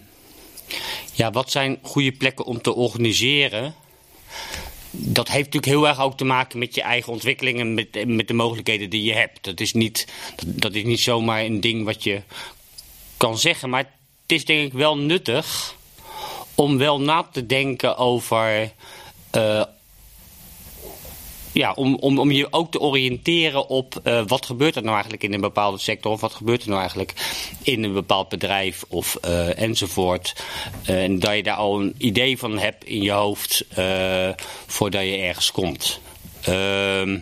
ja, 1.14 1.32
wat 1.32 1.52
zijn 1.52 1.80
goede 1.82 2.12
plekken 2.12 2.46
om 2.46 2.62
te 2.62 2.74
organiseren? 2.74 3.76
Dat 5.00 5.28
heeft 5.28 5.46
natuurlijk 5.46 5.66
heel 5.66 5.88
erg 5.88 6.00
ook 6.00 6.18
te 6.18 6.26
maken 6.26 6.60
met 6.60 6.76
je 6.76 6.82
eigen 6.82 7.14
ontwikkeling 7.14 7.60
en 7.60 7.74
met, 7.74 8.06
met 8.08 8.28
de 8.28 8.34
mogelijkheden 8.34 8.90
die 8.90 9.04
je 9.04 9.14
hebt. 9.14 9.44
Dat 9.44 9.60
is, 9.60 9.74
niet, 9.74 10.08
dat, 10.46 10.74
is 10.74 10.84
niet 10.84 11.00
zomaar 11.00 11.44
een 11.44 11.62
ding 11.62 11.86
wat 11.86 12.04
je 12.04 12.22
kan 13.18 13.38
zeggen. 13.38 13.70
Maar 13.70 13.84
het 14.22 14.32
is 14.32 14.46
denk 14.46 14.68
ik 14.68 14.74
wel 14.74 14.98
nuttig 14.98 15.76
om 16.56 16.78
wel 16.78 17.02
na 17.02 17.24
te 17.32 17.46
denken 17.46 17.98
over 17.98 18.72
uh, 19.36 19.64
ja, 21.58 21.74
om, 21.74 21.96
om, 21.96 22.20
om 22.20 22.32
je 22.32 22.54
ook 22.54 22.72
te 22.72 22.80
oriënteren 22.80 23.68
op 23.70 24.02
uh, 24.04 24.24
wat 24.28 24.46
gebeurt 24.46 24.76
er 24.76 24.82
nou 24.82 24.94
eigenlijk 24.94 25.24
in 25.24 25.34
een 25.34 25.42
bepaalde 25.42 25.78
sector 25.78 26.12
of 26.12 26.22
wat 26.22 26.34
gebeurt 26.34 26.62
er 26.62 26.68
nou 26.68 26.80
eigenlijk 26.80 27.14
in 27.62 27.84
een 27.84 27.94
bepaald 27.94 28.30
bedrijf 28.30 28.84
of 28.88 29.18
uh, 29.26 29.60
enzovoort. 29.60 30.36
Uh, 30.90 31.04
en 31.04 31.20
dat 31.20 31.36
je 31.36 31.44
daar 31.44 31.56
al 31.56 31.82
een 31.82 31.96
idee 31.98 32.38
van 32.38 32.58
hebt 32.58 32.84
in 32.84 33.02
je 33.02 33.12
hoofd 33.12 33.66
voordat 34.66 35.02
je 35.02 35.18
ergens 35.18 35.52
komt. 35.52 36.00
Ehm, 36.42 37.20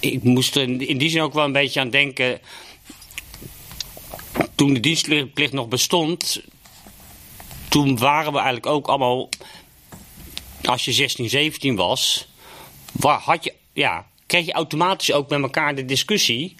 ik 0.00 0.22
moest 0.22 0.56
er 0.56 0.62
in 0.62 0.98
die 0.98 1.10
zin 1.10 1.22
ook 1.22 1.34
wel 1.34 1.44
een 1.44 1.52
beetje 1.52 1.80
aan 1.80 1.90
denken. 1.90 2.40
Toen 4.54 4.74
de 4.74 4.80
dienstplicht 4.80 5.52
nog 5.52 5.68
bestond, 5.68 6.40
toen 7.68 7.98
waren 7.98 8.32
we 8.32 8.38
eigenlijk 8.38 8.66
ook 8.66 8.86
allemaal 8.86 9.28
als 10.64 10.84
je 10.84 10.92
16, 10.92 11.28
17 11.28 11.76
was, 11.76 12.27
waar 12.98 13.18
had 13.18 13.44
je, 13.44 13.52
ja, 13.72 14.06
kreeg 14.26 14.46
je 14.46 14.52
automatisch 14.52 15.12
ook 15.12 15.28
met 15.28 15.42
elkaar 15.42 15.74
de 15.74 15.84
discussie 15.84 16.54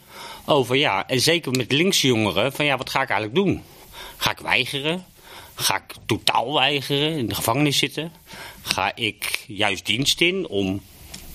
over, 0.45 0.77
ja, 0.77 1.07
en 1.07 1.21
zeker 1.21 1.53
met 1.53 1.73
linkse 1.73 2.07
jongeren, 2.07 2.53
van 2.53 2.65
ja, 2.65 2.77
wat 2.77 2.91
ga 2.91 3.03
ik 3.03 3.09
eigenlijk 3.11 3.45
doen? 3.45 3.63
Ga 4.17 4.31
ik 4.31 4.39
weigeren? 4.39 5.05
Ga 5.55 5.77
ik 5.77 5.95
totaal 6.07 6.55
weigeren, 6.55 7.19
in 7.19 7.29
de 7.29 7.35
gevangenis 7.35 7.79
zitten? 7.79 8.13
Ga 8.63 8.93
ik 8.95 9.45
juist 9.47 9.87
dienst 9.87 10.21
in 10.21 10.49
om 10.49 10.83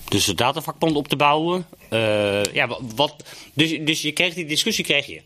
de 0.08 0.20
soldatenvakbond 0.20 0.96
op 0.96 1.08
te 1.08 1.16
bouwen? 1.16 1.66
Uh, 1.90 2.44
ja, 2.44 2.78
wat, 2.94 3.24
dus, 3.52 3.78
dus 3.80 4.02
je 4.02 4.12
kreeg 4.12 4.34
die 4.34 4.46
discussie, 4.46 4.84
kreeg 4.84 5.06
je. 5.06 5.20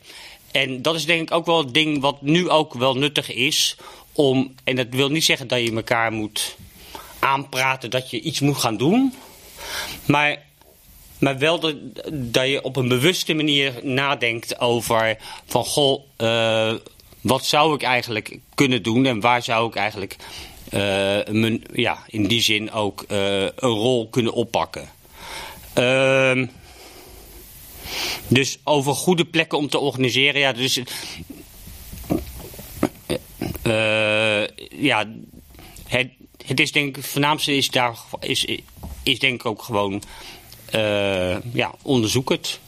En 0.53 0.83
dat 0.83 0.95
is 0.95 1.05
denk 1.05 1.21
ik 1.21 1.35
ook 1.35 1.47
wel 1.47 1.59
het 1.59 1.75
ding 1.75 2.01
wat 2.01 2.23
nu 2.23 2.49
ook 2.49 2.75
wel 2.75 2.95
nuttig 2.95 3.33
is 3.33 3.77
om, 4.13 4.55
en 4.65 4.77
dat 4.77 4.87
wil 4.91 5.09
niet 5.09 5.25
zeggen 5.25 5.49
dat 5.49 5.61
je 5.61 5.73
elkaar 5.73 6.13
moet 6.13 6.57
aanpraten 7.19 7.91
dat 7.91 8.11
je 8.11 8.21
iets 8.21 8.41
moet 8.41 8.57
gaan 8.57 8.77
doen. 8.77 9.15
Maar, 10.05 10.37
maar 11.19 11.39
wel 11.39 11.61
dat, 11.61 11.75
dat 12.13 12.49
je 12.49 12.63
op 12.63 12.77
een 12.77 12.89
bewuste 12.89 13.35
manier 13.35 13.73
nadenkt 13.83 14.61
over 14.61 15.17
van 15.47 15.65
goh, 15.65 16.03
uh, 16.19 16.75
wat 17.21 17.45
zou 17.45 17.75
ik 17.75 17.83
eigenlijk 17.83 18.39
kunnen 18.55 18.83
doen 18.83 19.07
en 19.07 19.21
waar 19.21 19.43
zou 19.43 19.69
ik 19.69 19.75
eigenlijk 19.75 20.17
uh, 20.75 21.59
ja, 21.73 22.05
in 22.07 22.27
die 22.27 22.41
zin 22.41 22.73
ook 22.73 23.05
uh, 23.09 23.43
een 23.43 23.51
rol 23.55 24.09
kunnen 24.09 24.33
oppakken. 24.33 24.89
Uh, 25.79 26.47
dus 28.29 28.59
over 28.65 28.95
goede 28.95 29.25
plekken 29.25 29.59
om 29.59 29.69
te 29.69 29.79
organiseren. 29.79 30.41
Ja, 30.41 30.53
dus, 30.53 30.81
ja 34.71 35.09
het, 35.87 36.09
het 36.47 36.61
is 36.61 36.73
denk 36.73 36.97
ik, 36.97 37.05
voornaamste 37.05 37.57
is 37.57 37.71
daar, 37.71 37.99
is, 38.21 38.47
is 39.09 39.19
denk 39.19 39.35
ik 39.35 39.47
ook 39.47 39.63
gewoon, 39.63 40.03
uh, 40.75 41.43
ja, 41.53 41.75
onderzoek 41.83 42.29
het. 42.29 42.61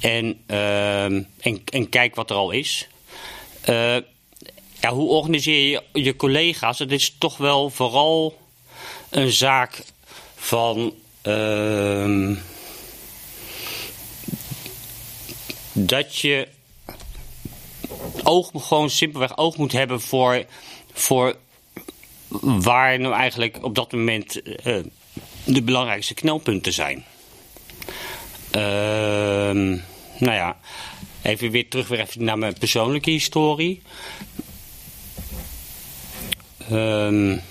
En, 0.00 0.40
uh, 0.46 1.04
en, 1.04 1.62
en 1.64 1.88
kijk 1.88 2.14
wat 2.14 2.30
er 2.30 2.36
al 2.36 2.50
is. 2.50 2.88
Uh, 3.68 3.96
ja, 4.80 4.92
hoe 4.92 5.08
organiseer 5.08 5.82
je 5.92 6.02
je 6.02 6.16
collega's? 6.16 6.78
Het 6.78 6.92
is 6.92 7.14
toch 7.18 7.36
wel 7.36 7.70
vooral 7.70 8.38
een 9.10 9.32
zaak 9.32 9.84
van. 10.34 10.94
Uh, 11.22 12.36
dat 15.72 16.16
je 16.16 16.48
oog, 18.22 18.50
gewoon 18.54 18.90
simpelweg 18.90 19.36
oog 19.36 19.56
moet 19.56 19.72
hebben 19.72 20.00
voor, 20.00 20.44
voor 20.92 21.36
waar 22.40 23.00
nou 23.00 23.14
eigenlijk 23.14 23.64
op 23.64 23.74
dat 23.74 23.92
moment 23.92 24.40
uh, 24.64 24.84
de 25.46 25.62
belangrijkste 25.62 26.14
knelpunten 26.14 26.72
zijn. 26.72 27.04
Uh, 28.56 28.62
nou 30.18 30.34
ja, 30.34 30.56
even 31.22 31.50
weer 31.50 31.68
terug 31.68 31.88
weer 31.88 32.00
even 32.00 32.24
naar 32.24 32.38
mijn 32.38 32.58
persoonlijke 32.58 33.10
historie. 33.10 33.82
Um, 36.72 37.42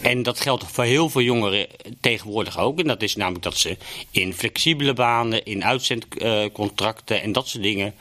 en 0.00 0.22
dat 0.22 0.40
geldt 0.40 0.64
voor 0.66 0.84
heel 0.84 1.08
veel 1.08 1.20
jongeren 1.20 1.66
tegenwoordig 2.00 2.58
ook. 2.58 2.78
En 2.78 2.86
dat 2.86 3.02
is 3.02 3.16
namelijk 3.16 3.44
dat 3.44 3.56
ze 3.56 3.76
in 4.10 4.34
flexibele 4.34 4.92
banen, 4.92 5.44
in 5.44 5.64
uitzendcontracten 5.64 7.22
en 7.22 7.32
dat 7.32 7.48
soort 7.48 7.62
dingen 7.62 7.94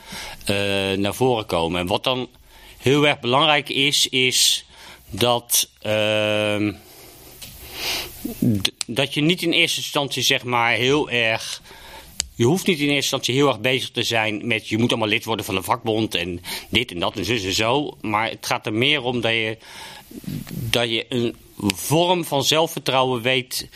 uh, 0.49 0.97
naar 0.97 1.13
voren 1.13 1.45
komen. 1.45 1.79
En 1.79 1.87
wat 1.87 2.03
dan 2.03 2.29
heel 2.77 3.07
erg 3.07 3.19
belangrijk 3.19 3.69
is, 3.69 4.07
is 4.09 4.65
dat, 5.09 5.69
uh, 5.85 6.73
dat 8.85 9.13
je 9.13 9.21
niet 9.21 9.41
in 9.41 9.51
eerste 9.51 9.79
instantie 9.79 10.23
zeg 10.23 10.43
maar 10.43 10.71
heel 10.71 11.09
erg. 11.09 11.61
Je 12.35 12.45
hoeft 12.45 12.67
niet 12.67 12.77
in 12.77 12.83
eerste 12.83 12.95
instantie 12.95 13.33
heel 13.33 13.47
erg 13.47 13.59
bezig 13.59 13.91
te 13.91 14.03
zijn 14.03 14.47
met 14.47 14.67
je 14.67 14.77
moet 14.77 14.89
allemaal 14.89 15.07
lid 15.07 15.25
worden 15.25 15.45
van 15.45 15.55
een 15.55 15.63
vakbond 15.63 16.15
en 16.15 16.41
dit 16.69 16.91
en 16.91 16.99
dat 16.99 17.15
en 17.15 17.25
zo 17.25 17.33
en 17.33 17.53
zo. 17.53 17.97
Maar 18.01 18.29
het 18.29 18.45
gaat 18.45 18.65
er 18.65 18.73
meer 18.73 19.01
om 19.01 19.21
dat 19.21 19.31
je, 19.31 19.57
dat 20.49 20.89
je 20.89 21.05
een 21.09 21.35
vorm 21.57 22.25
van 22.25 22.43
zelfvertrouwen 22.43 23.21
weet. 23.21 23.69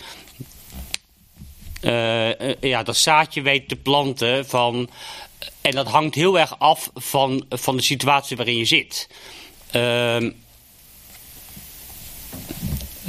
Uh, 1.81 2.53
ja, 2.61 2.83
dat 2.83 2.97
zaadje 2.97 3.41
weet 3.41 3.67
te 3.67 3.75
planten 3.75 4.45
van. 4.45 4.89
En 5.61 5.71
dat 5.71 5.87
hangt 5.87 6.15
heel 6.15 6.39
erg 6.39 6.59
af 6.59 6.91
van, 6.95 7.45
van 7.49 7.77
de 7.77 7.83
situatie 7.83 8.37
waarin 8.37 8.57
je 8.57 8.65
zit. 8.65 9.09
Uh, 9.75 10.31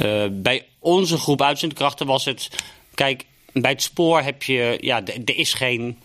uh, 0.01 0.25
bij 0.31 0.65
onze 0.79 1.17
groep 1.17 1.41
uitzendkrachten 1.41 2.07
was 2.07 2.25
het... 2.25 2.49
Kijk, 2.93 3.25
bij 3.53 3.71
het 3.71 3.81
spoor 3.81 4.21
heb 4.21 4.43
je... 4.43 4.77
Ja, 4.81 5.05
er 5.05 5.37
is 5.37 5.53
geen 5.53 5.99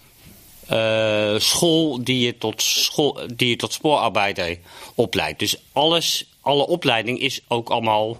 uh, 0.72 1.38
school 1.38 2.04
die 2.04 2.26
je, 2.26 2.38
tot 2.38 2.62
school 2.62 3.20
die 3.34 3.48
je 3.48 3.56
tot 3.56 3.72
spoorarbeider 3.72 4.58
opleidt. 4.94 5.38
Dus 5.38 5.56
alles, 5.72 6.24
alle 6.40 6.66
opleiding 6.66 7.20
is 7.20 7.40
ook 7.48 7.70
allemaal 7.70 8.16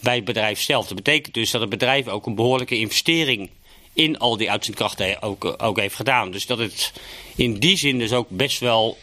bij 0.00 0.14
het 0.14 0.24
bedrijf 0.24 0.60
zelf. 0.60 0.86
Dat 0.86 0.96
betekent 0.96 1.34
dus 1.34 1.50
dat 1.50 1.60
het 1.60 1.70
bedrijf 1.70 2.08
ook 2.08 2.26
een 2.26 2.34
behoorlijke 2.34 2.78
investering 2.78 3.50
in 3.92 4.18
al 4.18 4.36
die 4.36 4.50
uitzendkrachten 4.50 5.22
ook, 5.22 5.54
ook 5.62 5.78
heeft 5.78 5.94
gedaan. 5.94 6.30
Dus 6.30 6.46
dat 6.46 6.58
het 6.58 6.92
in 7.36 7.58
die 7.58 7.76
zin 7.76 7.98
dus 7.98 8.12
ook 8.12 8.28
best 8.28 8.58
wel 8.58 8.98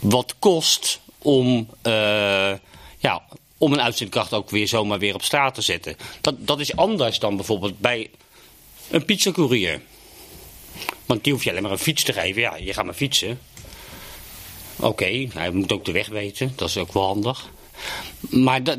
wat 0.00 0.34
kost 0.38 1.00
om... 1.18 1.68
Uh, 1.82 2.52
ja, 2.98 3.22
om 3.58 3.72
een 3.72 3.80
uitzendkracht 3.80 4.32
ook 4.32 4.50
weer 4.50 4.68
zomaar 4.68 4.98
weer 4.98 5.14
op 5.14 5.22
straat 5.22 5.54
te 5.54 5.62
zetten. 5.62 5.96
Dat, 6.20 6.34
dat 6.38 6.60
is 6.60 6.76
anders 6.76 7.18
dan 7.18 7.36
bijvoorbeeld 7.36 7.78
bij 7.78 8.10
een 8.90 9.04
pizzacourier. 9.04 9.80
Want 11.06 11.24
die 11.24 11.32
hoef 11.32 11.44
je 11.44 11.50
alleen 11.50 11.62
maar 11.62 11.70
een 11.72 11.78
fiets 11.78 12.02
te 12.02 12.12
geven. 12.12 12.42
Ja, 12.42 12.56
je 12.56 12.72
gaat 12.72 12.84
maar 12.84 12.94
fietsen. 12.94 13.40
Oké, 14.76 15.26
hij 15.32 15.50
moet 15.50 15.72
ook 15.72 15.84
de 15.84 15.92
weg 15.92 16.08
weten. 16.08 16.52
Dat 16.56 16.68
is 16.68 16.76
ook 16.76 16.92
wel 16.92 17.06
handig. 17.06 17.50
Maar 18.20 18.62
da, 18.62 18.76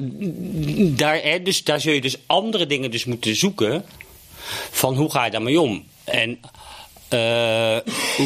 daar, 0.80 1.44
dus, 1.44 1.64
daar 1.64 1.82
zul 1.82 1.94
je 1.94 2.02
dus 2.02 2.18
andere 2.26 2.68
dingen 2.68 2.92
dus 2.92 3.06
moeten 3.06 3.36
zoeken. 3.36 3.86
Van 4.72 4.96
hoe 4.96 5.12
ga 5.12 5.26
je 5.26 5.32
daarmee 5.32 5.62
om? 5.62 5.86
En 6.04 6.40
uh, 7.14 7.78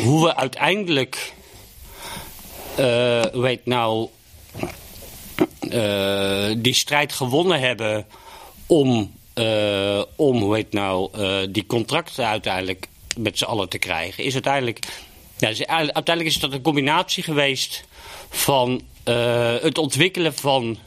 hoe 0.03 0.23
we 0.23 0.35
uiteindelijk... 0.35 1.33
Uh, 2.79 3.23
hoe 3.33 3.45
heet 3.45 3.65
nou 3.65 4.09
die 6.57 6.73
strijd 6.73 7.13
gewonnen 7.13 7.60
hebben 7.60 8.05
om, 8.67 9.12
uh, 9.36 10.01
om 10.15 10.41
hoe 10.41 10.55
heet 10.55 10.73
nou, 10.73 11.10
uh, 11.17 11.38
die 11.49 11.65
contracten 11.65 12.27
uiteindelijk 12.27 12.88
met 13.17 13.38
z'n 13.38 13.43
allen 13.43 13.69
te 13.69 13.77
krijgen, 13.77 14.23
is 14.23 14.34
uiteindelijk, 14.34 14.79
ja, 15.38 15.65
uiteindelijk 15.67 16.25
is 16.25 16.39
dat 16.39 16.53
een 16.53 16.62
combinatie 16.62 17.23
geweest 17.23 17.84
van 18.29 18.81
het 19.62 19.77
ontwikkelen 19.77 20.34
van 20.34 20.77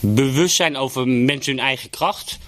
bewustzijn 0.00 0.76
over 0.76 1.08
mensen 1.08 1.56
hun 1.56 1.64
eigen 1.64 1.90
kracht 1.90 2.38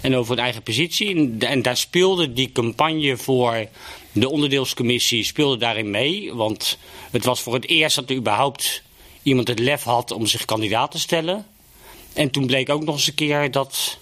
en 0.00 0.16
over 0.16 0.34
hun 0.34 0.44
eigen 0.44 0.62
positie. 0.62 1.36
En 1.38 1.62
daar 1.62 1.76
speelde 1.76 2.32
die 2.32 2.52
campagne 2.52 3.16
voor 3.16 3.66
de 4.12 4.28
onderdeelscommissie 4.30 5.24
speelde 5.24 5.56
daarin 5.56 5.90
mee. 5.90 6.34
Want 6.34 6.78
het 7.10 7.24
was 7.24 7.40
voor 7.40 7.54
het 7.54 7.68
eerst 7.68 7.96
dat 7.96 8.10
er 8.10 8.16
überhaupt 8.16 8.82
iemand 9.22 9.48
het 9.48 9.58
lef 9.58 9.82
had 9.82 10.10
om 10.10 10.26
zich 10.26 10.44
kandidaat 10.44 10.90
te 10.90 10.98
stellen. 10.98 11.46
En 12.12 12.30
toen 12.30 12.46
bleek 12.46 12.68
ook 12.68 12.84
nog 12.84 12.94
eens 12.94 13.06
een 13.06 13.14
keer 13.14 13.50
dat 13.50 13.98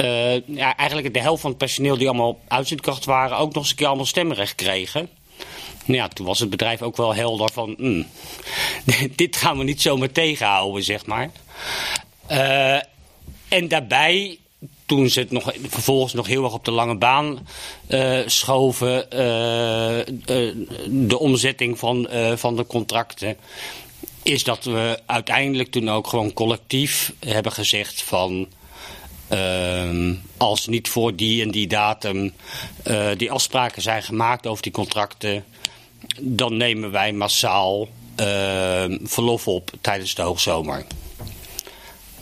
uh, 0.00 0.46
ja, 0.46 0.76
eigenlijk 0.76 1.14
de 1.14 1.20
helft 1.20 1.40
van 1.40 1.50
het 1.50 1.58
personeel 1.58 1.96
die 1.96 2.08
allemaal 2.08 2.40
uitzendkracht 2.48 3.04
waren... 3.04 3.36
ook 3.38 3.52
nog 3.52 3.62
eens 3.62 3.70
een 3.70 3.76
keer 3.76 3.86
allemaal 3.86 4.06
stemrecht 4.06 4.54
kregen. 4.54 5.08
Nou 5.84 5.98
ja, 5.98 6.08
toen 6.08 6.26
was 6.26 6.38
het 6.38 6.50
bedrijf 6.50 6.82
ook 6.82 6.96
wel 6.96 7.14
helder 7.14 7.50
van... 7.52 7.74
Mm, 7.78 8.06
dit 9.16 9.36
gaan 9.36 9.58
we 9.58 9.64
niet 9.64 9.82
zomaar 9.82 10.12
tegenhouden, 10.12 10.82
zeg 10.82 11.06
maar. 11.06 11.30
Uh, 12.30 12.80
en 13.48 13.68
daarbij 13.68 14.38
toen 14.86 15.08
ze 15.08 15.20
het 15.20 15.30
nog, 15.30 15.52
vervolgens 15.68 16.12
nog 16.12 16.26
heel 16.26 16.44
erg 16.44 16.52
op 16.52 16.64
de 16.64 16.70
lange 16.70 16.96
baan 16.96 17.46
uh, 17.88 18.18
schoven, 18.26 19.06
uh, 19.12 19.98
uh, 19.98 20.54
de 20.88 21.18
omzetting 21.18 21.78
van, 21.78 22.08
van 22.34 22.56
de 22.56 22.66
contracten. 22.66 23.36
is 24.22 24.44
dat 24.44 24.64
we 24.64 24.98
uiteindelijk 25.06 25.70
toen 25.70 25.90
ook 25.90 26.06
gewoon 26.06 26.32
collectief 26.32 27.12
hebben 27.26 27.52
gezegd 27.52 28.02
van... 28.02 28.48
ehm, 29.28 30.14
als 30.36 30.66
niet 30.66 30.88
voor 30.88 31.16
die 31.16 31.42
en 31.42 31.50
die 31.50 31.66
datum 31.66 32.32
eh, 32.82 33.08
die 33.16 33.30
afspraken 33.30 33.82
zijn 33.82 34.02
gemaakt 34.02 34.46
over 34.46 34.62
die 34.62 34.72
contracten... 34.72 35.44
dan 36.20 36.56
nemen 36.56 36.90
wij 36.90 37.12
massaal 37.12 37.88
ehm, 38.14 38.98
verlof 39.02 39.48
op 39.48 39.70
tijdens 39.80 40.14
de 40.14 40.22
hoogzomer. 40.22 40.84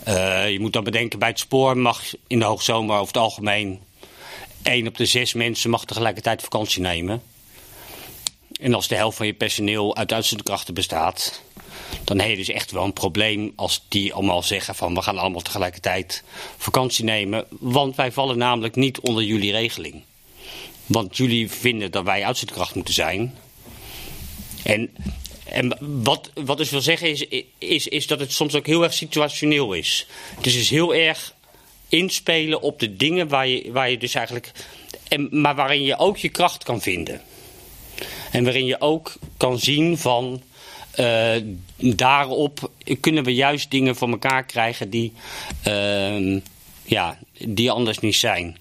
Eh, 0.03 0.51
je 0.51 0.59
moet 0.59 0.73
dan 0.73 0.83
bedenken, 0.83 1.19
bij 1.19 1.29
het 1.29 1.39
spoor 1.39 1.77
mag 1.77 2.03
in 2.27 2.39
de 2.39 2.45
hoogzomer 2.45 2.95
over 2.95 3.07
het 3.07 3.17
algemeen... 3.17 3.79
één 4.63 4.87
op 4.87 4.97
de 4.97 5.05
zes 5.05 5.33
mensen 5.33 5.69
mag 5.69 5.85
tegelijkertijd 5.85 6.41
vakantie 6.41 6.81
nemen... 6.81 7.21
En 8.63 8.73
als 8.73 8.87
de 8.87 8.95
helft 8.95 9.17
van 9.17 9.25
je 9.25 9.33
personeel 9.33 9.95
uit 9.95 10.13
uitzendkrachten 10.13 10.73
krachten 10.73 10.73
bestaat, 10.73 11.41
dan 12.03 12.19
heb 12.19 12.29
je 12.29 12.35
dus 12.35 12.49
echt 12.49 12.71
wel 12.71 12.83
een 12.83 12.93
probleem 12.93 13.53
als 13.55 13.83
die 13.87 14.13
allemaal 14.13 14.43
zeggen 14.43 14.75
van 14.75 14.93
we 14.93 15.01
gaan 15.01 15.17
allemaal 15.17 15.41
tegelijkertijd 15.41 16.23
vakantie 16.57 17.03
nemen. 17.03 17.45
Want 17.49 17.95
wij 17.95 18.11
vallen 18.11 18.37
namelijk 18.37 18.75
niet 18.75 18.99
onder 18.99 19.23
jullie 19.23 19.51
regeling. 19.51 20.03
Want 20.85 21.17
jullie 21.17 21.51
vinden 21.51 21.91
dat 21.91 22.03
wij 22.03 22.25
uitzendkracht 22.25 22.75
moeten 22.75 22.93
zijn. 22.93 23.35
En, 24.63 24.89
en 25.45 25.77
wat, 25.79 26.31
wat 26.33 26.57
dus 26.57 26.69
wil 26.69 26.81
zeggen 26.81 27.09
is, 27.09 27.25
is, 27.57 27.87
is 27.87 28.07
dat 28.07 28.19
het 28.19 28.31
soms 28.31 28.55
ook 28.55 28.65
heel 28.65 28.83
erg 28.83 28.93
situationeel 28.93 29.73
is. 29.73 30.07
Het 30.35 30.45
is 30.45 30.53
dus 30.53 30.69
heel 30.69 30.95
erg 30.95 31.33
inspelen 31.89 32.61
op 32.61 32.79
de 32.79 32.95
dingen 32.95 33.27
waar 33.27 33.47
je, 33.47 33.71
waar 33.71 33.89
je 33.89 33.97
dus 33.97 34.15
eigenlijk. 34.15 34.51
En, 35.07 35.27
maar 35.31 35.55
waarin 35.55 35.83
je 35.83 35.97
ook 35.97 36.17
je 36.17 36.29
kracht 36.29 36.63
kan 36.63 36.81
vinden. 36.81 37.21
En 38.31 38.43
waarin 38.43 38.65
je 38.65 38.81
ook 38.81 39.13
kan 39.37 39.59
zien 39.59 39.97
van 39.97 40.41
uh, 40.99 41.35
daarop 41.77 42.71
kunnen 42.99 43.23
we 43.23 43.33
juist 43.33 43.71
dingen 43.71 43.95
voor 43.95 44.09
elkaar 44.09 44.45
krijgen 44.45 44.89
die, 44.89 45.13
uh, 45.67 46.41
ja, 46.83 47.19
die 47.37 47.71
anders 47.71 47.99
niet 47.99 48.15
zijn. 48.15 48.57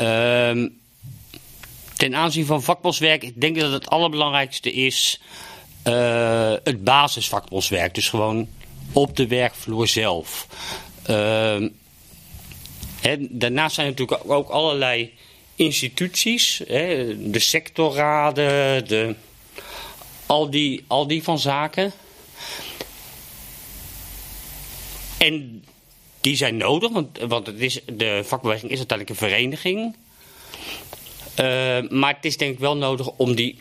Uh, 0.00 0.68
ten 1.96 2.14
aanzien 2.14 2.46
van 2.46 2.62
vakboswerk, 2.62 3.22
ik 3.22 3.40
denk 3.40 3.60
dat 3.60 3.72
het 3.72 3.88
allerbelangrijkste 3.88 4.72
is 4.72 5.20
uh, 5.84 6.52
het 6.64 6.84
basisvakboswerk. 6.84 7.94
Dus 7.94 8.08
gewoon 8.08 8.48
op 8.92 9.16
de 9.16 9.26
werkvloer 9.26 9.88
zelf. 9.88 10.46
Ehm, 11.02 11.68
daarnaast 13.30 13.74
zijn 13.74 13.86
er 13.86 13.92
natuurlijk 13.92 14.30
ook 14.30 14.48
allerlei 14.48 15.12
instituties, 15.56 16.62
hè, 16.66 17.30
de 17.30 17.38
sectorraden, 17.38 18.86
de, 18.88 19.14
al, 20.26 20.50
die, 20.50 20.84
al 20.86 21.06
die 21.06 21.22
van 21.22 21.38
zaken. 21.38 21.92
En 25.18 25.64
die 26.20 26.36
zijn 26.36 26.56
nodig, 26.56 26.90
want, 26.90 27.18
want 27.18 27.46
het 27.46 27.60
is, 27.60 27.80
de 27.92 28.22
vakbeweging 28.24 28.72
is 28.72 28.78
uiteindelijk 28.78 29.20
een 29.20 29.28
vereniging. 29.28 29.96
Uh, 31.40 31.90
maar 31.90 32.14
het 32.14 32.24
is 32.24 32.36
denk 32.36 32.52
ik 32.52 32.58
wel 32.58 32.76
nodig 32.76 33.08
om 33.08 33.34
die 33.34 33.58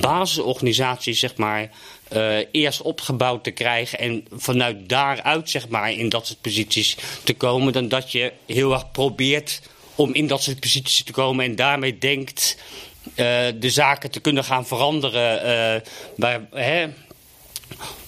basisorganisatie, 0.00 1.14
zeg 1.14 1.36
maar, 1.36 1.70
uh, 2.12 2.36
eerst 2.50 2.82
opgebouwd 2.82 3.44
te 3.44 3.50
krijgen 3.50 3.98
en 3.98 4.26
vanuit 4.32 4.88
daaruit, 4.88 5.50
zeg 5.50 5.68
maar, 5.68 5.92
in 5.92 6.08
dat 6.08 6.26
soort 6.26 6.40
posities 6.40 6.96
te 7.24 7.34
komen, 7.34 7.72
dan 7.72 7.88
dat 7.88 8.12
je 8.12 8.32
heel 8.46 8.72
erg 8.72 8.90
probeert 8.90 9.60
om 9.94 10.14
in 10.14 10.26
dat 10.26 10.42
soort 10.42 10.60
posities 10.60 11.04
te 11.04 11.12
komen 11.12 11.44
en 11.44 11.56
daarmee 11.56 11.98
denkt 11.98 12.56
uh, 13.04 13.16
de 13.54 13.70
zaken 13.70 14.10
te 14.10 14.20
kunnen 14.20 14.44
gaan 14.44 14.66
veranderen. 14.66 15.82
Uh, 16.16 16.36
hè, 16.50 16.86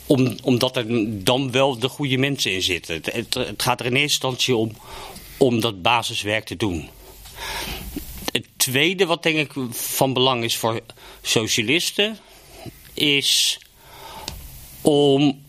om, 0.07 0.37
omdat 0.43 0.77
er 0.77 0.85
dan 1.25 1.51
wel 1.51 1.79
de 1.79 1.89
goede 1.89 2.17
mensen 2.17 2.53
in 2.53 2.63
zitten. 2.63 2.95
Het, 2.95 3.13
het, 3.13 3.35
het, 3.35 3.63
gaat 3.63 3.81
er 3.81 3.87
in 3.87 3.93
eerste 3.93 4.27
instantie 4.27 4.57
om, 4.57 4.73
om 5.37 5.61
dat 5.61 5.83
basiswerk 5.83 6.45
te 6.45 6.57
doen. 6.57 6.89
Tweede 8.67 9.07
wat 9.07 9.23
denk 9.23 9.37
ik 9.39 9.75
van 9.75 10.13
belang 10.13 10.45
is 10.45 10.57
voor 10.57 10.81
socialisten... 11.23 12.19
is 12.95 13.59
om 14.81 15.45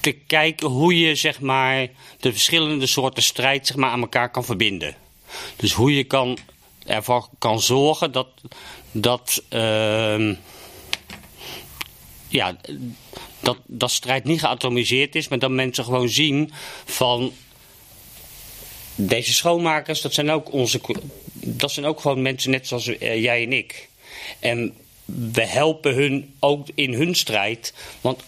te 0.00 0.10
kijken 0.10 0.68
hoe 0.68 0.98
je 0.98 1.14
zeg 1.14 1.40
maar, 1.40 1.88
de 2.20 2.32
verschillende 2.32 2.86
soorten 2.86 3.22
strijd 3.22 3.66
zeg 3.66 3.76
maar, 3.76 3.90
aan 3.90 4.00
elkaar 4.00 4.30
kan 4.30 4.44
verbinden. 4.44 4.96
Dus 5.56 5.72
hoe 5.72 5.94
je 5.94 6.04
kan, 6.04 6.38
ervoor 6.86 7.28
kan 7.38 7.60
zorgen 7.60 8.12
dat, 8.12 8.28
dat, 8.92 9.42
uh, 9.50 10.36
ja, 12.28 12.56
dat, 13.40 13.58
dat 13.66 13.90
strijd 13.90 14.24
niet 14.24 14.40
geatomiseerd 14.40 15.14
is, 15.14 15.28
maar 15.28 15.38
dat 15.38 15.50
mensen 15.50 15.84
gewoon 15.84 16.08
zien 16.08 16.52
van 16.84 17.32
deze 18.94 19.32
schoonmakers, 19.34 20.00
dat 20.00 20.14
zijn 20.14 20.30
ook 20.30 20.52
onze, 20.52 20.80
dat 21.40 21.72
zijn 21.72 21.86
ook 21.86 22.00
gewoon 22.00 22.22
mensen 22.22 22.50
net 22.50 22.66
zoals 22.66 22.86
uh, 22.86 23.22
jij 23.22 23.42
en 23.42 23.52
ik. 23.52 23.88
En 24.38 24.74
we 25.04 25.44
helpen 25.46 25.94
hun 25.94 26.34
ook 26.38 26.66
in 26.74 26.94
hun 26.94 27.14
strijd, 27.14 27.74
want 28.00 28.22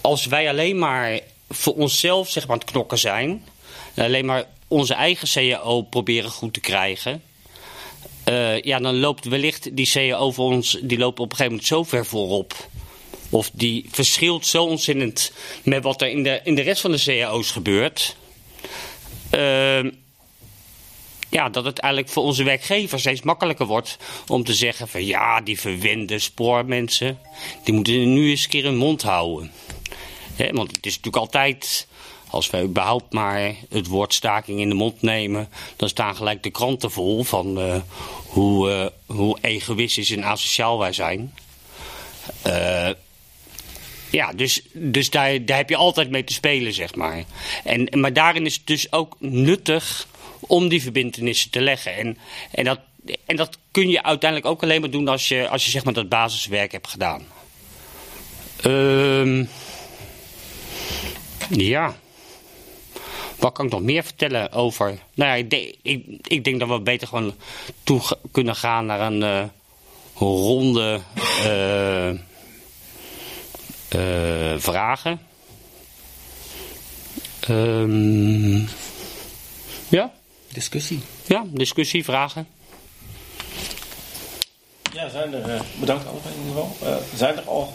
als 0.00 0.26
wij 0.26 0.48
alleen 0.48 0.78
maar 0.78 1.20
voor 1.50 1.74
onszelf 1.74 2.30
zeg 2.30 2.42
maar 2.42 2.52
aan 2.52 2.62
het 2.62 2.70
knokken 2.70 2.98
zijn, 2.98 3.44
alleen 3.96 4.24
maar 4.24 4.44
onze 4.68 4.94
eigen 4.94 5.28
CAO 5.28 5.82
proberen 5.82 6.30
goed 6.30 6.52
te 6.52 6.60
krijgen. 6.60 7.22
Uh, 8.28 8.60
ja, 8.60 8.78
dan 8.78 8.98
loopt 8.98 9.24
wellicht 9.24 9.76
die 9.76 9.90
CAO 9.90 10.30
voor 10.30 10.52
ons, 10.52 10.78
die 10.82 10.98
loopt 10.98 11.20
op 11.20 11.30
een 11.30 11.36
gegeven 11.36 11.52
moment 11.52 11.68
zo 11.68 11.82
ver 11.82 12.06
voorop. 12.06 12.68
Of 13.30 13.50
die 13.52 13.86
verschilt 13.90 14.46
zo 14.46 14.64
ontzettend 14.64 15.32
met 15.62 15.82
wat 15.82 16.02
er 16.02 16.08
in 16.08 16.22
de, 16.22 16.40
in 16.44 16.54
de 16.54 16.62
rest 16.62 16.80
van 16.80 16.90
de 16.90 17.02
CAO's 17.04 17.50
gebeurt. 17.50 18.16
Uh, 19.34 19.90
ja, 21.34 21.48
dat 21.48 21.64
het 21.64 21.78
eigenlijk 21.78 22.12
voor 22.12 22.22
onze 22.22 22.44
werkgevers 22.44 23.02
steeds 23.02 23.22
makkelijker 23.22 23.66
wordt 23.66 23.96
om 24.26 24.44
te 24.44 24.54
zeggen 24.54 24.88
van 24.88 25.04
ja, 25.04 25.40
die 25.40 25.60
verwende 25.60 26.18
spoormensen, 26.18 27.18
die 27.64 27.74
moeten 27.74 28.12
nu 28.14 28.30
eens 28.30 28.42
een 28.42 28.48
keer 28.48 28.64
hun 28.64 28.76
mond 28.76 29.02
houden. 29.02 29.52
want 30.36 30.76
het 30.76 30.86
is 30.86 30.96
natuurlijk 30.96 31.16
altijd 31.16 31.86
als 32.28 32.50
wij 32.50 32.62
überhaupt 32.62 33.12
maar 33.12 33.54
het 33.68 33.86
woord 33.86 34.14
staking 34.14 34.60
in 34.60 34.68
de 34.68 34.74
mond 34.74 35.02
nemen, 35.02 35.48
dan 35.76 35.88
staan 35.88 36.16
gelijk 36.16 36.42
de 36.42 36.50
kranten 36.50 36.90
vol 36.90 37.24
van 37.24 37.58
uh, 37.58 37.76
hoe, 38.26 38.70
uh, 38.70 39.16
hoe 39.16 39.38
egoïstisch 39.40 40.10
en 40.10 40.24
asociaal 40.24 40.78
wij 40.78 40.92
zijn. 40.92 41.34
Uh, 42.46 42.90
ja, 44.10 44.32
dus, 44.32 44.62
dus 44.72 45.10
daar, 45.10 45.44
daar 45.44 45.56
heb 45.56 45.68
je 45.68 45.76
altijd 45.76 46.10
mee 46.10 46.24
te 46.24 46.32
spelen, 46.32 46.72
zeg 46.72 46.94
maar. 46.94 47.24
En, 47.64 47.88
maar 48.00 48.12
daarin 48.12 48.46
is 48.46 48.54
het 48.54 48.66
dus 48.66 48.92
ook 48.92 49.16
nuttig 49.18 50.06
om 50.46 50.68
die 50.68 50.82
verbindenissen 50.82 51.50
te 51.50 51.60
leggen. 51.60 51.94
En, 51.96 52.18
en, 52.50 52.64
dat, 52.64 52.80
en 53.26 53.36
dat 53.36 53.58
kun 53.70 53.88
je 53.88 54.02
uiteindelijk 54.02 54.50
ook 54.50 54.62
alleen 54.62 54.80
maar 54.80 54.90
doen 54.90 55.08
als 55.08 55.28
je, 55.28 55.48
als 55.48 55.64
je 55.64 55.70
zeg 55.70 55.84
maar 55.84 55.92
dat 55.92 56.08
basiswerk 56.08 56.72
hebt 56.72 56.88
gedaan. 56.88 57.26
Uh, 58.66 59.46
ja. 61.48 61.96
Wat 63.36 63.52
kan 63.52 63.66
ik 63.66 63.72
nog 63.72 63.80
meer 63.80 64.04
vertellen 64.04 64.52
over? 64.52 64.98
Nou 65.14 65.38
ja, 65.38 65.56
ik, 65.82 66.18
ik, 66.22 66.44
denk 66.44 66.60
dat 66.60 66.68
we 66.68 66.80
beter 66.80 67.08
gewoon 67.08 67.34
toe 67.82 68.02
kunnen 68.30 68.56
gaan 68.56 68.86
naar 68.86 69.00
een 69.00 69.20
uh, 69.20 69.44
ronde 70.14 71.00
uh, 71.46 72.10
uh, 73.94 74.58
vragen. 74.58 75.20
Um, 77.48 78.68
ja? 79.88 80.12
Discussie. 80.54 81.00
Ja, 81.26 81.44
discussie, 81.46 82.04
vragen. 82.04 82.46
Ja, 84.92 85.08
zijn 85.08 85.34
er, 85.34 85.64
bedankt 85.80 86.06
allemaal 86.06 86.30
in 86.36 86.46
ieder 86.46 86.62
geval. 86.62 87.02
zijn 87.14 87.36
er 87.36 87.42
al 87.42 87.74